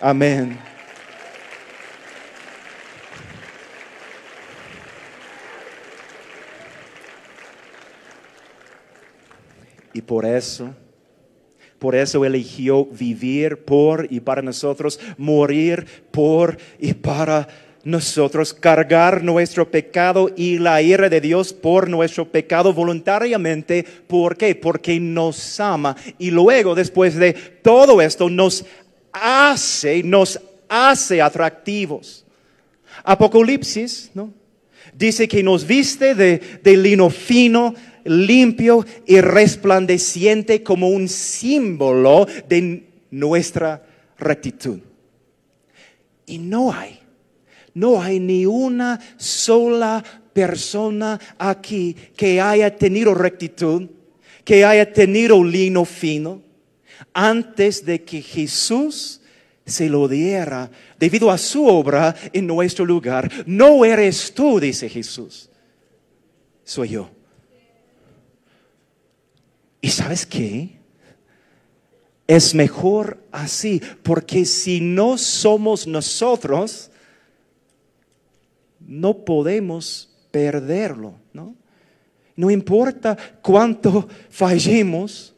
Amén. 0.02 0.58
Y 9.94 10.02
por 10.02 10.26
eso 10.26 10.74
por 11.80 11.96
eso 11.96 12.26
eligió 12.26 12.86
vivir 12.86 13.64
por 13.64 14.06
y 14.10 14.20
para 14.20 14.42
nosotros, 14.42 15.00
morir 15.18 15.86
por 16.12 16.58
y 16.78 16.94
para 16.94 17.48
nosotros, 17.86 18.54
cargar 18.54 19.24
nuestro 19.24 19.72
pecado 19.72 20.30
y 20.36 20.60
la 20.60 20.82
ira 20.82 21.08
de 21.08 21.22
Dios 21.22 21.54
por 21.54 21.90
nuestro 21.90 22.30
pecado 22.30 22.74
voluntariamente. 22.74 23.86
¿Por 24.08 24.36
qué? 24.36 24.54
Porque 24.56 25.00
nos 25.00 25.58
ama. 25.62 25.96
Y 26.18 26.32
luego, 26.32 26.76
después 26.76 27.16
de 27.16 27.32
todo 27.34 28.02
esto, 28.02 28.30
nos 28.30 28.66
hace, 29.14 30.04
nos 30.04 30.38
hace 30.68 31.22
atractivos. 31.22 32.26
Apocalipsis, 33.06 34.12
¿no? 34.14 34.34
Dice 34.94 35.30
que 35.30 35.42
nos 35.42 35.66
viste 35.66 36.14
de, 36.14 36.60
de 36.62 36.76
lino 36.76 37.10
fino, 37.10 37.74
limpio 38.04 38.86
y 39.06 39.22
resplandeciente 39.22 40.64
como 40.64 40.90
un 40.90 41.08
símbolo 41.08 42.28
de 42.48 42.84
nuestra 43.12 43.84
rectitud. 44.18 44.80
Y 46.26 46.38
no 46.38 46.72
hay, 46.72 47.00
no 47.74 48.02
hay 48.02 48.20
ni 48.20 48.46
una 48.46 49.00
sola 49.18 50.04
persona 50.34 51.20
aquí 51.38 51.96
que 52.16 52.40
haya 52.40 52.76
tenido 52.76 53.14
rectitud, 53.14 53.88
que 54.44 54.64
haya 54.64 54.92
tenido 54.92 55.44
lino 55.44 55.86
fino, 55.86 56.42
antes 57.14 57.86
de 57.86 58.04
que 58.04 58.22
Jesús 58.22 59.22
se 59.66 59.90
lo 59.90 60.08
diera 60.08 60.70
debido 60.98 61.32
a 61.32 61.38
su 61.38 61.66
obra 61.66 62.16
en 62.34 62.48
nuestro 62.48 62.86
lugar. 62.86 63.32
No 63.46 63.86
eres 63.86 64.34
tú, 64.34 64.60
dice 64.60 64.90
Jesús, 64.90 65.50
soy 66.64 66.90
yo. 66.90 67.19
¿Y 69.82 69.90
sabes 69.90 70.26
qué? 70.26 70.80
Es 72.28 72.54
mejor 72.54 73.24
así, 73.32 73.82
porque 74.04 74.46
si 74.46 74.82
no 74.82 75.18
somos 75.18 75.88
nosotros, 75.88 76.92
no 78.80 79.26
podemos 79.26 80.10
perderlo, 80.32 81.16
¿no? 81.34 81.56
No 82.36 82.52
importa 82.52 83.18
cuánto 83.42 84.08
fallemos, 84.30 85.34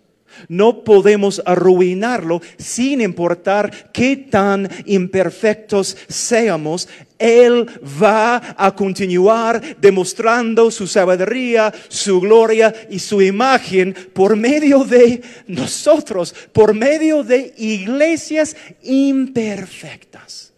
no 0.47 0.83
podemos 0.83 1.41
arruinarlo 1.45 2.41
sin 2.57 3.01
importar 3.01 3.91
qué 3.91 4.15
tan 4.15 4.69
imperfectos 4.85 5.97
seamos. 6.07 6.87
Él 7.17 7.67
va 8.01 8.55
a 8.57 8.75
continuar 8.75 9.77
demostrando 9.79 10.71
su 10.71 10.87
sabiduría, 10.87 11.71
su 11.87 12.19
gloria 12.19 12.73
y 12.89 12.99
su 12.99 13.21
imagen 13.21 13.95
por 14.13 14.35
medio 14.35 14.83
de 14.83 15.21
nosotros, 15.47 16.33
por 16.51 16.73
medio 16.73 17.23
de 17.23 17.53
iglesias 17.57 18.55
imperfectas. 18.81 20.50